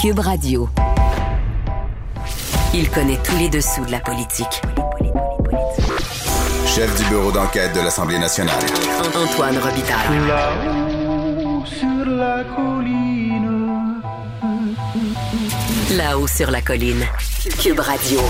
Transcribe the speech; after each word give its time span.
Cube 0.00 0.20
Radio. 0.20 0.66
Il 2.72 2.88
connaît 2.88 3.18
tous 3.22 3.36
les 3.36 3.50
dessous 3.50 3.84
de 3.84 3.90
la 3.90 4.00
politique. 4.00 4.62
Chef 6.64 6.96
du 6.96 7.04
bureau 7.10 7.30
d'enquête 7.30 7.74
de 7.74 7.80
l'Assemblée 7.80 8.18
nationale. 8.18 8.62
Antoine 9.14 9.58
Robitaille. 9.58 10.26
Là-haut 10.26 11.66
sur 11.66 12.06
la 12.06 12.44
colline. 12.44 14.00
Là-haut 15.94 16.26
sur 16.26 16.50
la 16.50 16.62
colline. 16.62 17.04
Cube 17.62 17.80
Radio. 17.80 18.20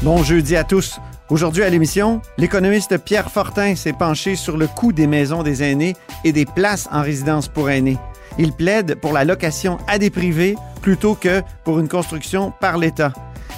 Bon 0.00 0.22
jeudi 0.22 0.56
à 0.56 0.64
tous. 0.64 0.98
Aujourd'hui 1.28 1.62
à 1.62 1.68
l'émission, 1.68 2.22
l'économiste 2.38 2.96
Pierre 2.96 3.30
Fortin 3.30 3.76
s'est 3.76 3.92
penché 3.92 4.34
sur 4.34 4.56
le 4.56 4.66
coût 4.66 4.94
des 4.94 5.06
maisons 5.06 5.42
des 5.42 5.62
aînés 5.62 5.94
et 6.24 6.32
des 6.32 6.46
places 6.46 6.88
en 6.90 7.02
résidence 7.02 7.48
pour 7.48 7.68
aînés. 7.68 7.98
Il 8.38 8.52
plaide 8.52 8.94
pour 8.94 9.12
la 9.12 9.24
location 9.24 9.78
à 9.88 9.98
des 9.98 10.10
privés 10.10 10.56
plutôt 10.80 11.14
que 11.14 11.42
pour 11.64 11.80
une 11.80 11.88
construction 11.88 12.52
par 12.60 12.78
l'État. 12.78 13.12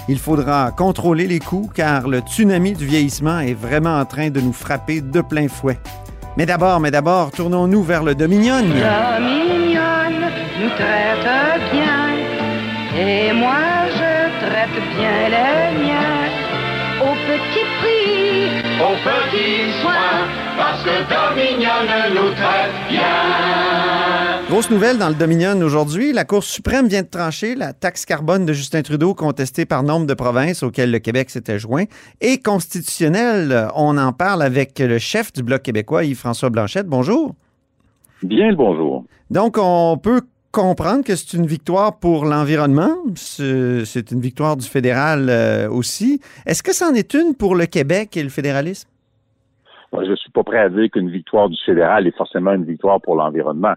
Il 0.09 0.17
faudra 0.17 0.71
contrôler 0.71 1.27
les 1.27 1.39
coûts 1.39 1.69
car 1.73 2.07
le 2.07 2.19
tsunami 2.19 2.73
du 2.73 2.85
vieillissement 2.85 3.39
est 3.39 3.53
vraiment 3.53 3.99
en 3.99 4.05
train 4.05 4.29
de 4.29 4.41
nous 4.41 4.53
frapper 4.53 5.01
de 5.01 5.21
plein 5.21 5.47
fouet. 5.47 5.79
Mais 6.37 6.45
d'abord, 6.45 6.79
mais 6.79 6.91
d'abord, 6.91 7.31
tournons-nous 7.31 7.83
vers 7.83 8.03
le 8.03 8.15
Dominion. 8.15 8.61
Mignonne 8.63 10.31
nous 10.61 10.69
traite 10.69 11.71
bien 11.71 12.11
et 12.97 13.33
moi 13.33 13.55
je 13.93 14.47
traite 14.47 14.83
bien 14.95 15.29
les 15.29 15.85
miens 15.85 16.10
parce 20.57 20.83
que 20.83 20.89
Dominion 21.09 21.69
nous 22.13 22.31
traite 22.35 22.71
bien. 22.89 24.47
Grosse 24.49 24.69
nouvelle 24.69 24.97
dans 24.97 25.09
le 25.09 25.15
Dominion 25.15 25.59
aujourd'hui. 25.61 26.13
La 26.13 26.25
Cour 26.25 26.43
suprême 26.43 26.87
vient 26.87 27.01
de 27.01 27.07
trancher 27.07 27.55
la 27.55 27.73
taxe 27.73 28.05
carbone 28.05 28.45
de 28.45 28.53
Justin 28.53 28.81
Trudeau 28.81 29.13
contestée 29.13 29.65
par 29.65 29.83
nombre 29.83 30.05
de 30.05 30.13
provinces 30.13 30.61
auxquelles 30.61 30.91
le 30.91 30.99
Québec 30.99 31.29
s'était 31.29 31.57
joint. 31.57 31.85
Et 32.19 32.39
constitutionnelle, 32.39 33.69
on 33.75 33.97
en 33.97 34.11
parle 34.13 34.41
avec 34.43 34.77
le 34.79 34.99
chef 34.99 35.31
du 35.33 35.41
Bloc 35.41 35.63
québécois, 35.63 36.03
Yves-François 36.03 36.49
Blanchette. 36.49 36.87
Bonjour. 36.87 37.33
Bien 38.23 38.49
le 38.49 38.55
bonjour. 38.55 39.05
Donc, 39.29 39.57
on 39.57 39.97
peut 39.97 40.21
comprendre 40.51 41.03
que 41.03 41.15
c'est 41.15 41.37
une 41.37 41.47
victoire 41.47 41.97
pour 41.97 42.25
l'environnement. 42.25 42.91
C'est 43.15 43.85
c'est 43.85 44.11
une 44.11 44.19
victoire 44.19 44.57
du 44.57 44.67
fédéral 44.67 45.27
euh, 45.29 45.69
aussi. 45.69 46.19
Est-ce 46.45 46.61
que 46.61 46.73
c'en 46.73 46.93
est 46.93 47.13
une 47.13 47.35
pour 47.35 47.55
le 47.55 47.65
Québec 47.65 48.17
et 48.17 48.23
le 48.23 48.29
fédéralisme? 48.29 48.90
Moi, 49.91 50.05
je 50.05 50.15
suis 50.15 50.31
pas 50.31 50.43
prêt 50.43 50.59
à 50.59 50.69
dire 50.69 50.89
qu'une 50.89 51.09
victoire 51.09 51.49
du 51.49 51.57
fédéral 51.65 52.07
est 52.07 52.15
forcément 52.15 52.53
une 52.53 52.65
victoire 52.65 53.01
pour 53.01 53.15
l'environnement. 53.15 53.73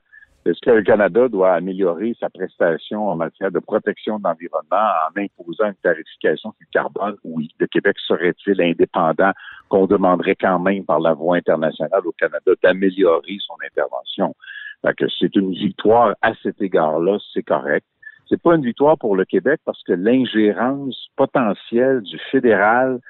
Est-ce 0.46 0.60
que 0.60 0.70
le 0.70 0.82
Canada 0.82 1.26
doit 1.28 1.54
améliorer 1.54 2.14
sa 2.20 2.28
prestation 2.28 3.08
en 3.08 3.16
matière 3.16 3.50
de 3.50 3.58
protection 3.58 4.18
de 4.18 4.24
l'environnement 4.24 4.76
en 4.76 5.20
imposant 5.20 5.68
une 5.68 5.74
tarification 5.82 6.52
du 6.60 6.66
carbone? 6.70 7.16
Oui. 7.24 7.48
Le 7.58 7.66
Québec 7.66 7.96
serait-il 8.06 8.60
indépendant 8.60 9.32
qu'on 9.70 9.86
demanderait 9.86 10.36
quand 10.36 10.58
même 10.58 10.84
par 10.84 11.00
la 11.00 11.14
voie 11.14 11.36
internationale 11.36 12.02
au 12.04 12.12
Canada 12.12 12.52
d'améliorer 12.62 13.38
son 13.40 13.54
intervention? 13.64 14.34
Fait 14.82 14.94
c'est 15.18 15.34
une 15.34 15.52
victoire 15.52 16.14
à 16.20 16.34
cet 16.42 16.60
égard-là, 16.60 17.16
c'est 17.32 17.42
correct. 17.42 17.86
C'est 18.28 18.40
pas 18.40 18.54
une 18.54 18.64
victoire 18.64 18.98
pour 18.98 19.16
le 19.16 19.24
Québec 19.24 19.60
parce 19.64 19.82
que 19.82 19.92
l'ingérence 19.94 21.08
potentielle 21.16 22.02
du 22.02 22.18
fédéral 22.30 23.00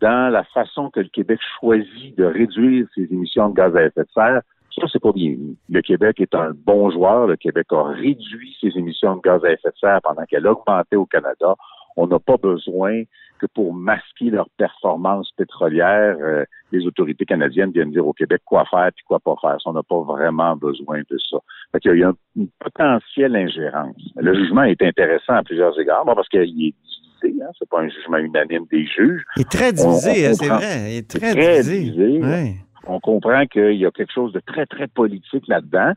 dans 0.00 0.32
la 0.32 0.44
façon 0.44 0.90
que 0.90 1.00
le 1.00 1.08
Québec 1.08 1.40
choisit 1.60 2.16
de 2.16 2.24
réduire 2.24 2.86
ses 2.94 3.02
émissions 3.12 3.50
de 3.50 3.54
gaz 3.54 3.74
à 3.76 3.84
effet 3.84 4.02
de 4.02 4.08
serre, 4.14 4.42
ça, 4.74 4.86
c'est 4.90 5.02
pas 5.02 5.12
bien. 5.12 5.36
Le 5.68 5.82
Québec 5.82 6.18
est 6.20 6.34
un 6.34 6.52
bon 6.54 6.90
joueur. 6.90 7.26
Le 7.26 7.36
Québec 7.36 7.66
a 7.72 7.84
réduit 7.84 8.56
ses 8.60 8.76
émissions 8.78 9.16
de 9.16 9.20
gaz 9.20 9.44
à 9.44 9.52
effet 9.52 9.68
de 9.68 9.78
serre 9.78 10.00
pendant 10.02 10.24
qu'elle 10.24 10.46
augmentait 10.46 10.96
au 10.96 11.06
Canada. 11.06 11.54
On 11.96 12.06
n'a 12.06 12.18
pas 12.18 12.38
besoin 12.38 13.02
que 13.38 13.46
pour 13.54 13.74
masquer 13.74 14.30
leur 14.30 14.48
performance 14.56 15.30
pétrolière, 15.36 16.16
euh, 16.20 16.44
les 16.70 16.86
autorités 16.86 17.26
canadiennes 17.26 17.72
viennent 17.72 17.90
dire 17.90 18.06
au 18.06 18.12
Québec 18.12 18.40
quoi 18.44 18.64
faire 18.70 18.86
et 18.86 19.02
quoi 19.06 19.18
pas 19.18 19.34
faire. 19.42 19.58
On 19.66 19.72
n'a 19.72 19.82
pas 19.82 20.00
vraiment 20.00 20.56
besoin 20.56 21.00
de 21.10 21.18
ça. 21.18 21.38
Fait 21.72 21.80
qu'il 21.80 21.98
y 21.98 22.04
a 22.04 22.08
une, 22.08 22.44
une 22.44 22.48
potentielle 22.58 23.36
ingérence. 23.36 23.96
Le 24.16 24.32
jugement 24.34 24.62
est 24.62 24.80
intéressant 24.80 25.34
à 25.34 25.42
plusieurs 25.42 25.78
égards, 25.78 26.04
bon, 26.06 26.14
parce 26.14 26.28
qu'il 26.28 26.66
est 26.66 26.74
Hein, 27.24 27.50
c'est 27.58 27.68
pas 27.68 27.80
un 27.80 27.88
jugement 27.88 28.18
unanime 28.18 28.66
des 28.70 28.86
juges. 28.86 29.22
Il 29.36 29.42
est 29.42 29.50
très 29.50 29.68
On- 29.84 29.88
divisé, 29.90 30.26
hein, 30.26 30.32
c'est 30.34 30.48
comprend. 30.48 30.56
vrai. 30.58 30.92
Il 30.92 30.96
est 30.98 31.10
très, 31.10 31.32
Très 31.32 31.62
divisé. 31.62 32.54
On 32.84 32.98
comprend 32.98 33.46
qu'il 33.46 33.74
y 33.76 33.86
a 33.86 33.92
quelque 33.92 34.12
chose 34.12 34.32
de 34.32 34.40
très, 34.40 34.66
très 34.66 34.88
politique 34.88 35.46
là-dedans 35.46 35.92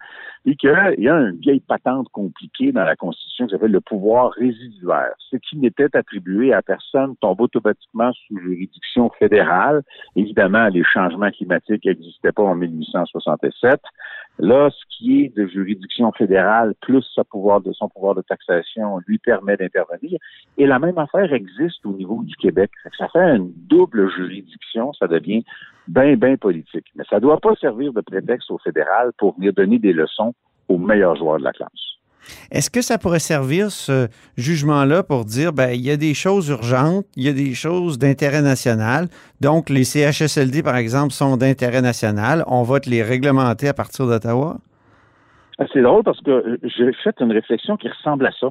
et 0.46 0.56
qu'il 0.56 0.70
y 1.00 1.08
a 1.10 1.16
une 1.16 1.40
vieille 1.40 1.60
patente 1.68 2.08
compliquée 2.10 2.72
dans 2.72 2.84
la 2.84 2.96
Constitution 2.96 3.48
qui 3.48 3.54
s'appelle 3.54 3.72
le 3.72 3.82
pouvoir 3.82 4.30
résiduaire. 4.34 5.10
Ce 5.32 5.36
qui 5.38 5.58
n'était 5.58 5.88
attribué 5.98 6.54
à 6.54 6.62
personne 6.62 7.16
tombe 7.22 7.42
automatiquement 7.42 8.12
sous 8.28 8.38
juridiction 8.38 9.10
fédérale. 9.18 9.82
Évidemment, 10.16 10.68
les 10.68 10.84
changements 10.84 11.32
climatiques 11.32 11.86
n'existaient 11.86 12.32
pas 12.32 12.44
en 12.44 12.54
1867. 12.54 13.80
Là, 14.38 14.70
ce 14.70 14.98
qui 14.98 15.24
est 15.24 15.36
de 15.36 15.48
juridiction 15.48 16.12
fédérale 16.12 16.74
plus 16.82 17.04
son 17.04 17.24
pouvoir 17.24 17.62
de 17.62 18.22
taxation 18.22 19.00
lui 19.08 19.18
permet 19.18 19.56
d'intervenir. 19.56 20.20
Et 20.58 20.68
la 20.68 20.78
même 20.78 20.98
affaire 20.98 21.32
existe 21.32 21.86
au 21.86 21.94
niveau 21.94 22.22
du 22.24 22.36
Québec. 22.36 22.70
Ça 22.98 23.08
fait 23.08 23.38
une 23.38 23.54
double 23.68 24.10
juridiction, 24.12 24.92
ça 24.94 25.08
devient 25.08 25.44
bien, 25.88 26.16
bien 26.16 26.36
politique. 26.36 26.86
Mais 26.96 27.06
ça 27.10 27.18
ne 27.18 27.22
doit 27.22 27.40
pas 27.40 27.56
servir 27.56 27.94
de 27.94 28.02
prétexte 28.02 28.52
au 28.52 28.58
fédéral 28.58 29.12
pour 29.18 29.36
venir 29.36 29.54
donner 29.54 29.80
des 29.80 29.94
leçons 29.94 30.34
aux 30.68 30.78
meilleurs 30.78 31.16
joueurs 31.16 31.40
de 31.40 31.44
la 31.44 31.54
classe. 31.54 31.96
Est-ce 32.52 32.70
que 32.70 32.82
ça 32.82 32.98
pourrait 32.98 33.20
servir, 33.20 33.72
ce 33.72 34.08
jugement-là, 34.38 35.04
pour 35.04 35.26
dire, 35.26 35.54
ben, 35.54 35.72
il 35.72 35.82
y 35.82 35.92
a 35.92 35.98
des 35.98 36.14
choses 36.14 36.50
urgentes, 36.50 37.06
il 37.16 37.24
y 37.24 37.30
a 37.30 37.34
des 37.34 37.54
choses 37.54 37.98
d'intérêt 37.98 38.42
national. 38.42 39.08
Donc, 39.42 39.70
les 39.70 39.84
CHSLD, 39.84 40.64
par 40.64 40.76
exemple, 40.76 41.12
sont 41.12 41.38
d'intérêt 41.38 41.82
national. 41.82 42.44
On 42.48 42.64
va 42.64 42.80
les 42.86 43.04
réglementer 43.04 43.68
à 43.68 43.74
partir 43.74 44.08
d'Ottawa? 44.08 44.58
Ah, 45.58 45.66
C'est 45.74 45.82
drôle 45.82 46.04
parce 46.04 46.22
que 46.22 46.60
j'ai 46.64 46.92
fait 47.04 47.16
une 47.20 47.32
réflexion 47.32 47.78
qui 47.78 47.88
ressemble 47.88 48.26
à 48.26 48.32
ça. 48.40 48.50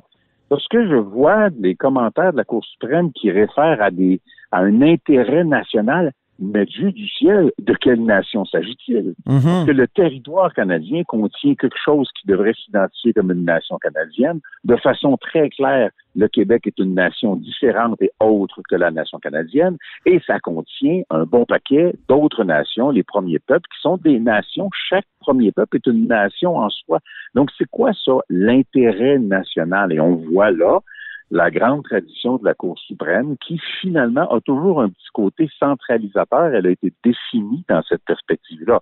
Lorsque 0.50 0.76
je 0.76 0.96
vois 0.96 1.50
des 1.50 1.74
commentaires 1.74 2.32
de 2.32 2.36
la 2.36 2.44
Cour 2.44 2.64
suprême 2.64 3.12
qui 3.12 3.30
réfèrent 3.30 3.80
à 3.80 3.90
des 3.90 4.20
à 4.52 4.58
un 4.58 4.82
intérêt 4.82 5.42
national, 5.42 6.12
mais 6.38 6.66
Dieu 6.66 6.92
du 6.92 7.08
ciel, 7.08 7.52
de 7.58 7.74
quelle 7.74 8.04
nation 8.04 8.44
s'agit-il? 8.44 9.14
Mhm. 9.26 9.66
que 9.66 9.70
le 9.70 9.86
territoire 9.88 10.52
canadien 10.52 11.02
contient 11.04 11.54
quelque 11.54 11.76
chose 11.84 12.08
qui 12.18 12.26
devrait 12.26 12.54
s'identifier 12.54 13.12
comme 13.12 13.30
une 13.30 13.44
nation 13.44 13.78
canadienne. 13.78 14.40
De 14.64 14.76
façon 14.76 15.16
très 15.16 15.48
claire, 15.50 15.90
le 16.16 16.28
Québec 16.28 16.66
est 16.66 16.78
une 16.78 16.94
nation 16.94 17.36
différente 17.36 18.00
et 18.00 18.10
autre 18.20 18.60
que 18.68 18.76
la 18.76 18.90
nation 18.90 19.18
canadienne, 19.18 19.76
et 20.06 20.20
ça 20.26 20.38
contient 20.40 21.02
un 21.10 21.24
bon 21.24 21.44
paquet 21.44 21.94
d'autres 22.08 22.44
nations, 22.44 22.90
les 22.90 23.02
premiers 23.02 23.38
peuples, 23.38 23.68
qui 23.74 23.80
sont 23.80 23.96
des 23.96 24.20
nations. 24.20 24.70
Chaque 24.88 25.06
premier 25.20 25.52
peuple 25.52 25.76
est 25.76 25.86
une 25.86 26.06
nation 26.06 26.56
en 26.56 26.70
soi. 26.70 27.00
Donc, 27.34 27.50
c'est 27.58 27.68
quoi 27.68 27.92
ça, 28.04 28.12
l'intérêt 28.28 29.18
national? 29.18 29.92
Et 29.92 30.00
on 30.00 30.16
voit 30.16 30.50
là 30.50 30.80
la 31.30 31.50
grande 31.50 31.84
tradition 31.84 32.36
de 32.36 32.44
la 32.44 32.54
Cour 32.54 32.78
suprême 32.78 33.36
qui 33.38 33.60
finalement 33.80 34.30
a 34.30 34.40
toujours 34.40 34.82
un 34.82 34.88
petit 34.88 35.08
côté 35.12 35.48
centralisateur. 35.58 36.54
Elle 36.54 36.66
a 36.66 36.70
été 36.70 36.92
définie 37.02 37.64
dans 37.68 37.82
cette 37.82 38.04
perspective-là. 38.04 38.80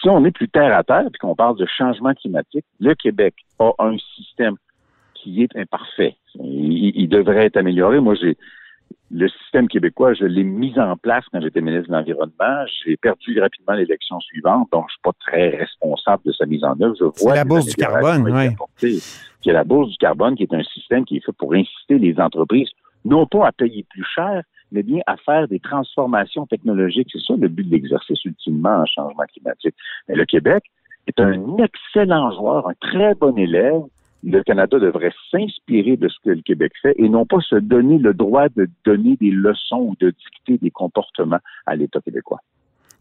Si 0.00 0.08
on 0.08 0.24
est 0.24 0.32
plus 0.32 0.48
terre 0.48 0.76
à 0.76 0.84
terre 0.84 1.06
puis 1.10 1.18
qu'on 1.18 1.34
parle 1.34 1.56
de 1.56 1.66
changement 1.66 2.14
climatique, 2.14 2.66
le 2.78 2.94
Québec 2.94 3.34
a 3.58 3.72
un 3.78 3.96
système 4.16 4.56
qui 5.14 5.42
est 5.42 5.56
imparfait. 5.56 6.16
Il, 6.34 6.92
il 6.94 7.08
devrait 7.08 7.46
être 7.46 7.56
amélioré. 7.56 8.00
Moi, 8.00 8.14
j'ai 8.16 8.36
le 9.10 9.28
système 9.28 9.68
québécois, 9.68 10.14
je 10.14 10.24
l'ai 10.24 10.42
mis 10.42 10.76
en 10.78 10.96
place 10.96 11.24
quand 11.30 11.40
j'étais 11.40 11.60
ministre 11.60 11.88
de 11.88 11.94
l'Environnement. 11.94 12.66
J'ai 12.84 12.96
perdu 12.96 13.38
rapidement 13.40 13.74
l'élection 13.74 14.18
suivante, 14.20 14.68
donc 14.72 14.86
je 14.88 14.94
suis 14.94 15.02
pas 15.02 15.12
très 15.20 15.50
responsable 15.50 16.22
de 16.24 16.32
sa 16.32 16.46
mise 16.46 16.64
en 16.64 16.80
œuvre. 16.80 16.96
Je 16.98 17.04
C'est 17.14 17.24
vois 17.24 17.36
la 17.36 17.44
bourse 17.44 17.66
du 17.66 17.74
carbone, 17.74 18.28
oui. 18.80 19.00
Qui 19.40 19.50
est 19.50 19.52
la 19.52 19.62
bourse 19.62 19.90
du 19.90 19.96
carbone, 19.98 20.34
qui 20.34 20.42
est 20.42 20.54
un 20.54 20.64
système 20.64 21.04
qui 21.04 21.18
est 21.18 21.24
fait 21.24 21.32
pour 21.38 21.54
inciter 21.54 21.98
les 21.98 22.18
entreprises, 22.18 22.70
non 23.04 23.26
pas 23.26 23.46
à 23.46 23.52
payer 23.52 23.86
plus 23.88 24.04
cher, 24.14 24.42
mais 24.72 24.82
bien 24.82 25.00
à 25.06 25.16
faire 25.18 25.46
des 25.46 25.60
transformations 25.60 26.46
technologiques. 26.46 27.08
C'est 27.12 27.22
ça 27.24 27.34
le 27.38 27.48
but 27.48 27.64
de 27.64 27.70
l'exercice 27.70 28.24
ultimement 28.24 28.78
en 28.78 28.86
changement 28.86 29.24
climatique. 29.32 29.76
Mais 30.08 30.16
le 30.16 30.24
Québec 30.24 30.64
est 31.06 31.20
un 31.20 31.56
excellent 31.58 32.32
joueur, 32.32 32.68
un 32.68 32.74
très 32.80 33.14
bon 33.14 33.36
élève. 33.36 33.82
Le 34.26 34.42
Canada 34.42 34.78
devrait 34.78 35.12
s'inspirer 35.30 35.96
de 35.96 36.08
ce 36.08 36.16
que 36.24 36.30
le 36.30 36.40
Québec 36.42 36.72
fait 36.80 36.94
et 36.96 37.08
non 37.08 37.26
pas 37.26 37.40
se 37.40 37.56
donner 37.56 37.98
le 37.98 38.14
droit 38.14 38.48
de 38.56 38.68
donner 38.84 39.16
des 39.20 39.30
leçons 39.30 39.80
ou 39.90 39.94
de 40.00 40.10
dicter 40.10 40.58
des 40.58 40.70
comportements 40.70 41.40
à 41.66 41.76
l'État 41.76 42.00
québécois. 42.00 42.40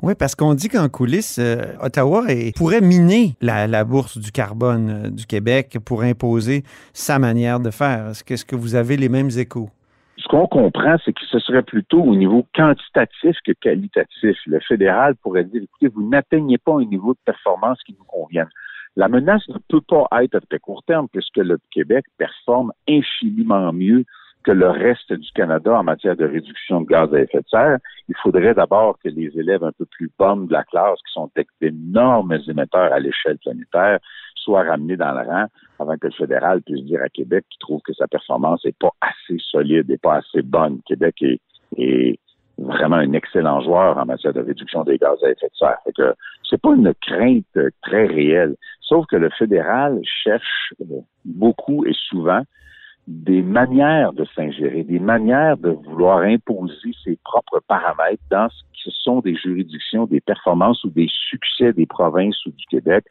Oui, 0.02 0.16
parce 0.20 0.36
qu'on 0.36 0.54
dit 0.54 0.68
qu'en 0.68 0.90
coulisses, 0.90 1.40
euh, 1.40 1.62
Ottawa 1.81 2.25
est- 2.28 2.58
pourrait 2.58 2.81
miner 2.81 3.36
la, 3.42 3.68
la 3.68 3.86
bourse 3.86 4.18
du 4.18 4.31
carbone 4.31 4.90
euh, 4.90 5.10
du 5.10 5.25
Québec 5.25 5.78
pour 5.86 6.02
imposer 6.04 6.64
sa 6.92 7.20
manière 7.20 7.62
de 7.62 7.72
faire. 7.72 8.10
Est-ce 8.10 8.24
que, 8.26 8.34
est-ce 8.34 8.44
que 8.44 8.58
vous 8.58 8.76
avez 8.76 8.98
les 8.98 9.08
mêmes 9.08 9.30
échos? 9.38 9.69
Ce 10.18 10.28
qu'on 10.28 10.46
comprend, 10.48 10.98
c'est 11.06 11.14
que 11.14 11.26
ce 11.30 11.40
serait 11.40 11.64
plutôt 11.64 12.02
au 12.02 12.16
niveau 12.16 12.46
quantitatif 12.54 13.38
que 13.46 13.52
qualitatif. 13.54 14.36
Le 14.46 14.60
fédéral 14.60 15.16
pourrait 15.16 15.44
dire, 15.46 15.64
écoutez, 15.64 15.88
vous 15.88 16.08
n'atteignez 16.08 16.58
pas 16.58 16.74
un 16.74 16.86
niveau 16.86 17.14
de 17.14 17.19
performance 17.26 17.80
qui 17.86 17.96
nous 17.98 18.06
convienne. 18.06 18.48
La 18.95 19.07
menace 19.07 19.48
ne 19.50 19.57
peut 19.69 19.81
pas 19.81 20.07
être 20.22 20.36
à 20.36 20.60
court 20.60 20.84
terme 20.84 21.07
puisque 21.12 21.38
le 21.38 21.57
Québec 21.72 22.06
performe 22.18 22.72
infiniment 22.88 23.74
mieux 23.74 24.06
que 24.44 24.51
le 24.51 24.69
reste 24.69 25.12
du 25.13 25.31
Canada 25.31 25.74
en 25.80 25.84
matière 25.84 26.16
de 26.16 26.25
réduction 26.25 26.81
de 26.81 26.88
gaz 26.88 27.13
à 27.13 27.22
effet 27.22 27.40
de 27.40 27.48
serre. 27.50 27.78
Il 28.10 28.16
faudrait 28.22 28.54
d'abord 28.54 29.00
que 29.00 29.10
les 29.10 29.31
élèves 29.38 29.63
un 29.63 29.72
peu 29.72 29.86
plus 29.86 30.12
bons 30.19 30.45
de 30.45 30.54
la 30.54 30.63
classe, 30.63 31.00
qui 31.07 31.13
sont 31.13 31.31
d'énormes 31.62 32.38
émetteurs 32.48 32.92
à 32.92 33.00
l'échelle 33.00 33.38
planétaire, 33.38 34.00
soient 34.36 34.63
ramenés 34.63 34.98
dans 34.98 35.13
le 35.13 35.25
rang 35.25 35.45
avant 35.80 35.98
que 35.98 36.07
le 36.07 36.13
fédéral 36.13 36.62
puisse 36.62 36.84
dire 36.84 37.01
à 37.01 37.10
Québec 37.10 37.45
qu'il 37.50 37.60
trouve 37.60 37.81
que 37.81 37.94
sa 37.94 38.07
performance 38.07 38.63
n'est 38.66 38.75
pas 38.78 38.92
assez 39.00 39.38
solide 39.40 39.90
et 39.90 39.98
pas 39.98 40.16
assez 40.16 40.42
bonne. 40.42 40.81
Québec 40.86 41.16
est, 41.22 41.40
est 41.78 42.19
vraiment 42.57 42.98
un 42.98 43.13
excellent 43.13 43.62
joueur 43.62 43.98
en 43.98 44.06
matière 44.06 44.34
de 44.34 44.42
réduction 44.42 44.84
des 44.84 44.98
gaz 44.98 45.18
à 45.24 45.30
effet 45.30 45.48
de 45.48 45.57
serre. 45.57 45.80
Que 45.95 46.13
c'est 46.50 46.62
pas 46.62 46.75
une 46.75 46.94
crainte 47.01 47.57
très 47.81 48.06
réelle. 48.06 48.56
Sauf 48.83 49.06
que 49.07 49.15
le 49.15 49.30
fédéral 49.31 50.00
cherche 50.03 50.74
beaucoup 51.25 51.85
et 51.85 51.94
souvent 51.94 52.44
des 53.07 53.41
manières 53.41 54.13
de 54.13 54.25
s'ingérer, 54.35 54.83
des 54.83 55.00
manières 55.00 55.57
de 55.57 55.71
vouloir 55.71 56.19
imposer 56.19 56.91
ses 57.03 57.18
propres 57.24 57.62
paramètres 57.68 58.24
dans 58.30 58.47
ce 58.50 58.63
qui 58.74 58.95
sont 59.03 59.19
des 59.19 59.35
juridictions, 59.35 60.06
des 60.06 60.21
performances 60.21 60.83
ou 60.83 60.89
des 60.89 61.09
succès 61.30 61.74
des 61.74 61.85
provinces 61.85 62.45
ou 62.45 62.51
du 62.51 62.65
Québec. 62.68 63.06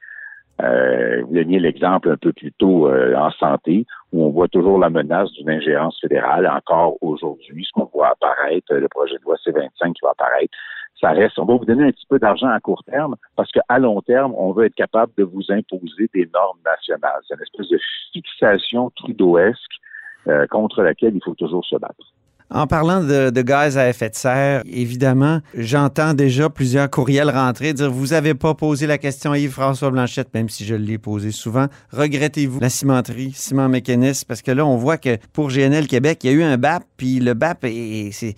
Euh, 0.61 1.23
vous 1.23 1.35
donniez 1.35 1.59
l'exemple 1.59 2.11
un 2.11 2.17
peu 2.17 2.33
plus 2.33 2.53
tôt 2.53 2.89
euh, 2.89 3.15
en 3.17 3.31
santé, 3.33 3.87
où 4.13 4.25
on 4.25 4.31
voit 4.31 4.49
toujours 4.49 4.79
la 4.79 4.91
menace 4.91 5.33
d'une 5.33 5.51
ingérence 5.51 5.99
fédérale 6.01 6.47
encore 6.47 6.97
aujourd'hui, 7.01 7.65
ce 7.65 7.73
qu'on 7.73 7.89
voit 7.93 8.09
apparaître, 8.09 8.75
le 8.75 8.89
projet 8.89 9.17
de 9.17 9.23
loi 9.23 9.37
C-25 9.43 9.93
qui 9.93 10.01
va 10.03 10.11
apparaître. 10.11 10.53
Ça 11.01 11.11
reste, 11.11 11.39
on 11.39 11.47
va 11.47 11.57
vous 11.57 11.65
donner 11.65 11.85
un 11.85 11.91
petit 11.91 12.07
peu 12.09 12.21
d'argent 12.21 12.49
à 12.49 12.61
court 12.61 12.85
terme 12.85 13.17
parce 13.35 13.51
qu'à 13.51 13.79
long 13.79 14.01
terme, 14.03 14.35
on 14.37 14.53
veut 14.53 14.67
être 14.67 14.75
capable 14.75 15.13
de 15.19 15.25
vous 15.25 15.43
imposer 15.49 16.09
des 16.15 16.31
normes 16.33 16.61
nationales. 16.65 17.21
C'est 17.27 17.35
une 17.35 17.43
espèce 17.43 17.69
de 17.69 17.81
fixation 18.13 18.91
trudeauesque 18.91 19.81
euh, 20.29 20.47
contre 20.47 20.83
laquelle 20.83 21.17
il 21.17 21.25
faut 21.25 21.35
toujours 21.35 21.65
se 21.65 21.75
battre. 21.75 22.13
En 22.55 22.67
parlant 22.67 23.03
de, 23.03 23.43
gaz 23.43 23.79
à 23.79 23.89
effet 23.89 24.11
de 24.11 24.15
serre, 24.15 24.63
évidemment, 24.67 25.41
j'entends 25.57 26.13
déjà 26.13 26.51
plusieurs 26.51 26.91
courriels 26.91 27.31
rentrer 27.31 27.73
dire 27.73 27.91
vous 27.91 28.09
n'avez 28.09 28.35
pas 28.35 28.55
posé 28.55 28.87
la 28.87 28.99
question 28.99 29.33
à 29.33 29.39
Yves-François 29.39 29.91
Blanchette, 29.91 30.35
même 30.35 30.51
si 30.51 30.67
je 30.67 30.75
l'ai 30.75 30.99
posé 30.99 31.31
souvent. 31.31 31.69
Regrettez-vous 31.93 32.61
la 32.61 32.69
cimenterie, 32.69 33.33
ciment 33.35 33.71
mécanisme, 33.71 34.27
parce 34.29 34.43
que 34.43 34.51
là, 34.51 34.67
on 34.67 34.77
voit 34.77 34.99
que 34.99 35.17
pour 35.33 35.49
GNL 35.49 35.87
Québec, 35.87 36.21
il 36.25 36.31
y 36.31 36.35
a 36.35 36.37
eu 36.37 36.43
un 36.43 36.59
BAP, 36.59 36.85
puis 36.99 37.21
le 37.21 37.33
BAP, 37.33 37.67
c'est 38.13 38.35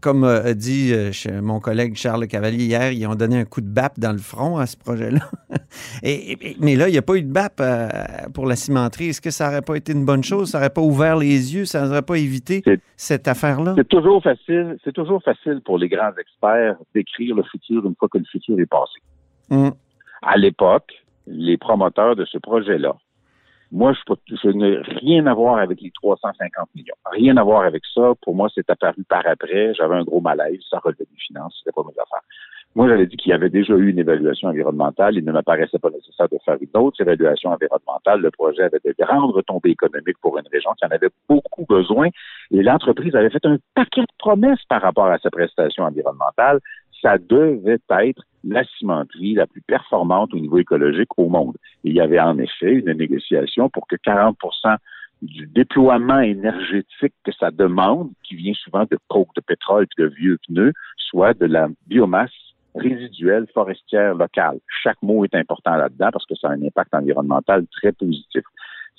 comme 0.00 0.24
a 0.24 0.54
dit 0.54 0.92
euh, 0.92 1.10
mon 1.42 1.60
collègue 1.60 1.96
Charles 1.96 2.26
Cavalier 2.26 2.64
hier, 2.64 2.92
ils 2.92 3.06
ont 3.06 3.14
donné 3.14 3.38
un 3.38 3.44
coup 3.44 3.60
de 3.60 3.68
BAP 3.68 3.98
dans 3.98 4.12
le 4.12 4.18
front 4.18 4.58
à 4.58 4.66
ce 4.66 4.76
projet-là. 4.76 5.30
et, 6.02 6.56
mais 6.60 6.76
là, 6.76 6.88
il 6.88 6.92
n'y 6.92 6.98
a 6.98 7.02
pas 7.02 7.14
eu 7.16 7.22
de 7.22 7.30
BAP 7.30 7.60
euh, 7.60 7.88
pour 8.32 8.46
la 8.46 8.56
cimenterie. 8.56 9.10
Est-ce 9.10 9.20
que 9.20 9.30
ça 9.30 9.46
n'aurait 9.46 9.62
pas 9.62 9.76
été 9.76 9.92
une 9.92 10.04
bonne 10.04 10.24
chose? 10.24 10.50
Ça 10.50 10.58
n'aurait 10.58 10.70
pas 10.70 10.80
ouvert 10.80 11.16
les 11.16 11.54
yeux? 11.54 11.64
Ça 11.64 11.86
n'aurait 11.86 12.02
pas 12.02 12.16
évité? 12.16 12.62
Cette 12.96 13.28
affaire-là? 13.28 13.74
C'est 13.76 13.88
toujours 13.88 14.22
facile, 14.22 14.76
c'est 14.84 14.92
toujours 14.92 15.22
facile 15.22 15.60
pour 15.64 15.78
les 15.78 15.88
grands 15.88 16.12
experts 16.18 16.76
d'écrire 16.94 17.34
le 17.34 17.42
futur 17.44 17.84
une 17.86 17.94
fois 17.96 18.08
que 18.08 18.18
le 18.18 18.24
futur 18.24 18.58
est 18.58 18.66
passé. 18.66 19.00
Hum. 19.50 19.72
À 20.22 20.36
l'époque, 20.36 20.92
les 21.26 21.56
promoteurs 21.56 22.16
de 22.16 22.24
ce 22.24 22.38
projet-là, 22.38 22.94
moi, 23.72 23.92
je, 23.92 24.36
je 24.42 24.48
n'ai 24.48 24.78
rien 25.00 25.26
à 25.26 25.34
voir 25.34 25.58
avec 25.58 25.80
les 25.80 25.92
350 25.92 26.68
millions. 26.74 26.94
Rien 27.10 27.36
à 27.36 27.44
voir 27.44 27.62
avec 27.62 27.84
ça. 27.94 28.14
Pour 28.22 28.34
moi, 28.34 28.48
c'est 28.52 28.68
apparu 28.68 29.04
par 29.04 29.24
après. 29.26 29.74
J'avais 29.74 29.94
un 29.94 30.02
gros 30.02 30.20
malaise. 30.20 30.58
Ça 30.68 30.80
relevait 30.80 31.06
des 31.08 31.18
finances. 31.18 31.54
C'était 31.58 31.72
pas 31.72 31.82
mes 31.82 31.92
affaires. 31.92 32.24
Moi, 32.76 32.88
j'avais 32.88 33.06
dit 33.06 33.16
qu'il 33.16 33.30
y 33.30 33.32
avait 33.32 33.50
déjà 33.50 33.74
eu 33.74 33.90
une 33.90 33.98
évaluation 33.98 34.48
environnementale. 34.48 35.16
Il 35.16 35.24
ne 35.24 35.32
m'apparaissait 35.32 35.80
pas 35.80 35.90
nécessaire 35.90 36.28
de 36.28 36.38
faire 36.44 36.56
une 36.60 36.80
autre 36.80 37.00
évaluation 37.00 37.50
environnementale. 37.50 38.20
Le 38.20 38.30
projet 38.30 38.62
avait 38.62 38.78
de 38.84 38.94
grandes 38.96 39.32
retombées 39.32 39.70
économiques 39.70 40.18
pour 40.22 40.38
une 40.38 40.46
région 40.52 40.70
qui 40.78 40.84
en 40.84 40.90
avait 40.90 41.10
beaucoup 41.28 41.66
besoin. 41.68 42.08
Et 42.52 42.62
l'entreprise 42.62 43.16
avait 43.16 43.30
fait 43.30 43.44
un 43.44 43.58
paquet 43.74 44.02
de 44.02 44.14
promesses 44.18 44.62
par 44.68 44.82
rapport 44.82 45.06
à 45.06 45.18
sa 45.18 45.30
prestation 45.30 45.82
environnementale. 45.82 46.60
Ça 47.02 47.18
devait 47.18 47.80
être 47.88 48.22
la 48.44 48.62
cimenterie 48.78 49.34
la 49.34 49.48
plus 49.48 49.62
performante 49.62 50.32
au 50.32 50.38
niveau 50.38 50.58
écologique 50.58 51.18
au 51.18 51.28
monde. 51.28 51.56
il 51.82 51.94
y 51.94 52.00
avait 52.00 52.20
en 52.20 52.38
effet 52.38 52.72
une 52.72 52.92
négociation 52.92 53.68
pour 53.68 53.86
que 53.88 53.96
40% 53.96 54.76
du 55.22 55.46
déploiement 55.46 56.20
énergétique 56.20 57.14
que 57.24 57.32
ça 57.32 57.50
demande, 57.50 58.10
qui 58.22 58.36
vient 58.36 58.54
souvent 58.54 58.84
de 58.90 58.96
coke, 59.08 59.34
de 59.34 59.42
pétrole 59.42 59.86
et 59.98 60.02
de 60.02 60.08
vieux 60.08 60.38
pneus, 60.48 60.72
soit 60.96 61.34
de 61.34 61.46
la 61.46 61.68
biomasse 61.86 62.30
résiduelle 62.74 63.46
forestière 63.52 64.14
locale. 64.14 64.58
Chaque 64.82 65.00
mot 65.02 65.24
est 65.24 65.34
important 65.34 65.76
là-dedans 65.76 66.10
parce 66.12 66.26
que 66.26 66.34
ça 66.34 66.48
a 66.48 66.52
un 66.52 66.62
impact 66.62 66.94
environnemental 66.94 67.66
très 67.72 67.92
positif. 67.92 68.42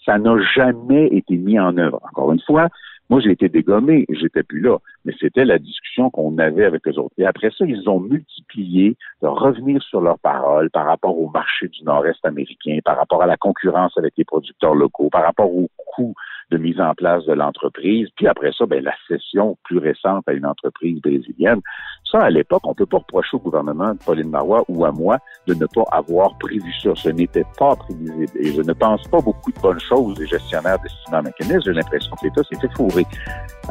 Ça 0.05 0.17
n'a 0.17 0.35
jamais 0.55 1.07
été 1.07 1.37
mis 1.37 1.59
en 1.59 1.77
œuvre. 1.77 1.99
Encore 2.03 2.31
une 2.31 2.41
fois, 2.41 2.69
moi, 3.11 3.19
j'ai 3.19 3.31
été 3.31 3.49
dégommé, 3.49 4.05
j'étais 4.07 4.41
plus 4.41 4.61
là, 4.61 4.77
mais 5.03 5.13
c'était 5.19 5.43
la 5.43 5.59
discussion 5.59 6.09
qu'on 6.09 6.37
avait 6.37 6.63
avec 6.63 6.87
eux 6.87 6.97
autres. 6.97 7.13
Et 7.17 7.25
après 7.25 7.51
ça, 7.51 7.65
ils 7.65 7.89
ont 7.89 7.99
multiplié 7.99 8.95
de 9.21 9.27
revenir 9.27 9.83
sur 9.83 9.99
leurs 9.99 10.17
paroles 10.19 10.69
par 10.69 10.85
rapport 10.85 11.19
au 11.19 11.29
marché 11.29 11.67
du 11.67 11.83
nord-est 11.83 12.23
américain, 12.23 12.79
par 12.85 12.95
rapport 12.95 13.21
à 13.21 13.25
la 13.25 13.35
concurrence 13.35 13.97
avec 13.97 14.13
les 14.15 14.23
producteurs 14.23 14.75
locaux, 14.75 15.09
par 15.09 15.23
rapport 15.23 15.53
au 15.53 15.69
coût 15.87 16.13
de 16.51 16.57
mise 16.57 16.79
en 16.79 16.93
place 16.93 17.25
de 17.25 17.33
l'entreprise. 17.33 18.09
Puis 18.15 18.27
après 18.27 18.51
ça, 18.57 18.65
ben, 18.65 18.83
la 18.83 18.93
cession 19.07 19.57
plus 19.63 19.79
récente 19.79 20.23
à 20.27 20.33
une 20.33 20.45
entreprise 20.45 21.01
brésilienne. 21.01 21.61
Ça, 22.09 22.19
à 22.19 22.29
l'époque, 22.29 22.61
on 22.65 22.75
peut 22.75 22.85
pas 22.85 22.97
reprocher 22.97 23.37
au 23.37 23.39
gouvernement 23.39 23.93
de 23.93 23.99
Pauline 23.99 24.29
Marois 24.29 24.63
ou 24.67 24.83
à 24.85 24.91
moi 24.91 25.17
de 25.47 25.53
ne 25.53 25.65
pas 25.65 25.83
avoir 25.91 26.37
prévu 26.37 26.71
ça. 26.83 26.89
Ce 26.95 27.09
n'était 27.09 27.45
pas 27.57 27.75
prévisible. 27.75 28.31
Et 28.35 28.53
je 28.53 28.61
ne 28.61 28.73
pense 28.73 29.01
pas 29.07 29.21
beaucoup 29.21 29.51
de 29.51 29.59
bonnes 29.59 29.79
choses 29.79 30.15
des 30.17 30.27
gestionnaires 30.27 30.77
de 30.79 30.89
ciment 31.05 31.21
mécanisme. 31.23 31.61
J'ai 31.65 31.73
l'impression 31.73 32.11
que 32.17 32.25
l'État 32.25 32.41
s'était 32.51 32.73
fourré. 32.75 33.05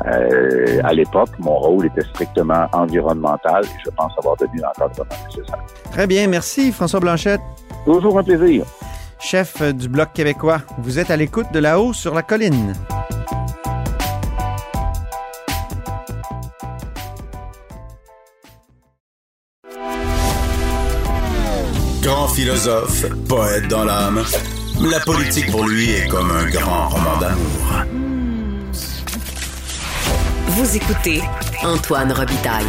Euh, 0.07 0.81
à 0.83 0.95
l'époque, 0.95 1.31
mon 1.39 1.57
rôle 1.57 1.87
était 1.87 2.07
strictement 2.15 2.67
environnemental 2.73 3.65
et 3.65 3.81
je 3.85 3.91
pense 3.91 4.13
avoir 4.19 4.37
donné 4.37 4.55
l'encadrement 4.63 5.11
nécessaire. 5.27 5.59
Très 5.93 6.07
bien. 6.07 6.27
Merci, 6.29 6.73
François 6.73 7.01
Blanchette. 7.01 7.41
Toujours 7.85 8.19
un 8.19 8.25
plaisir 8.25 8.65
chef 9.21 9.63
du 9.63 9.89
Bloc 9.89 10.13
québécois. 10.13 10.63
Vous 10.79 10.99
êtes 10.99 11.11
à 11.11 11.17
l'écoute 11.17 11.47
de 11.53 11.59
là-haut 11.59 11.93
sur 11.93 12.15
la 12.15 12.23
colline. 12.23 12.75
Grand 22.03 22.29
philosophe, 22.29 23.05
poète 23.29 23.69
dans 23.69 23.85
l'âme, 23.85 24.25
la 24.81 25.01
politique 25.01 25.51
pour 25.51 25.69
lui 25.69 25.91
est 25.91 26.09
comme 26.09 26.31
un 26.31 26.49
grand 26.49 26.89
roman 26.89 27.19
d'amour. 27.19 27.85
Vous 30.49 30.77
écoutez 30.77 31.23
Antoine 31.63 32.13
Robitaille. 32.13 32.67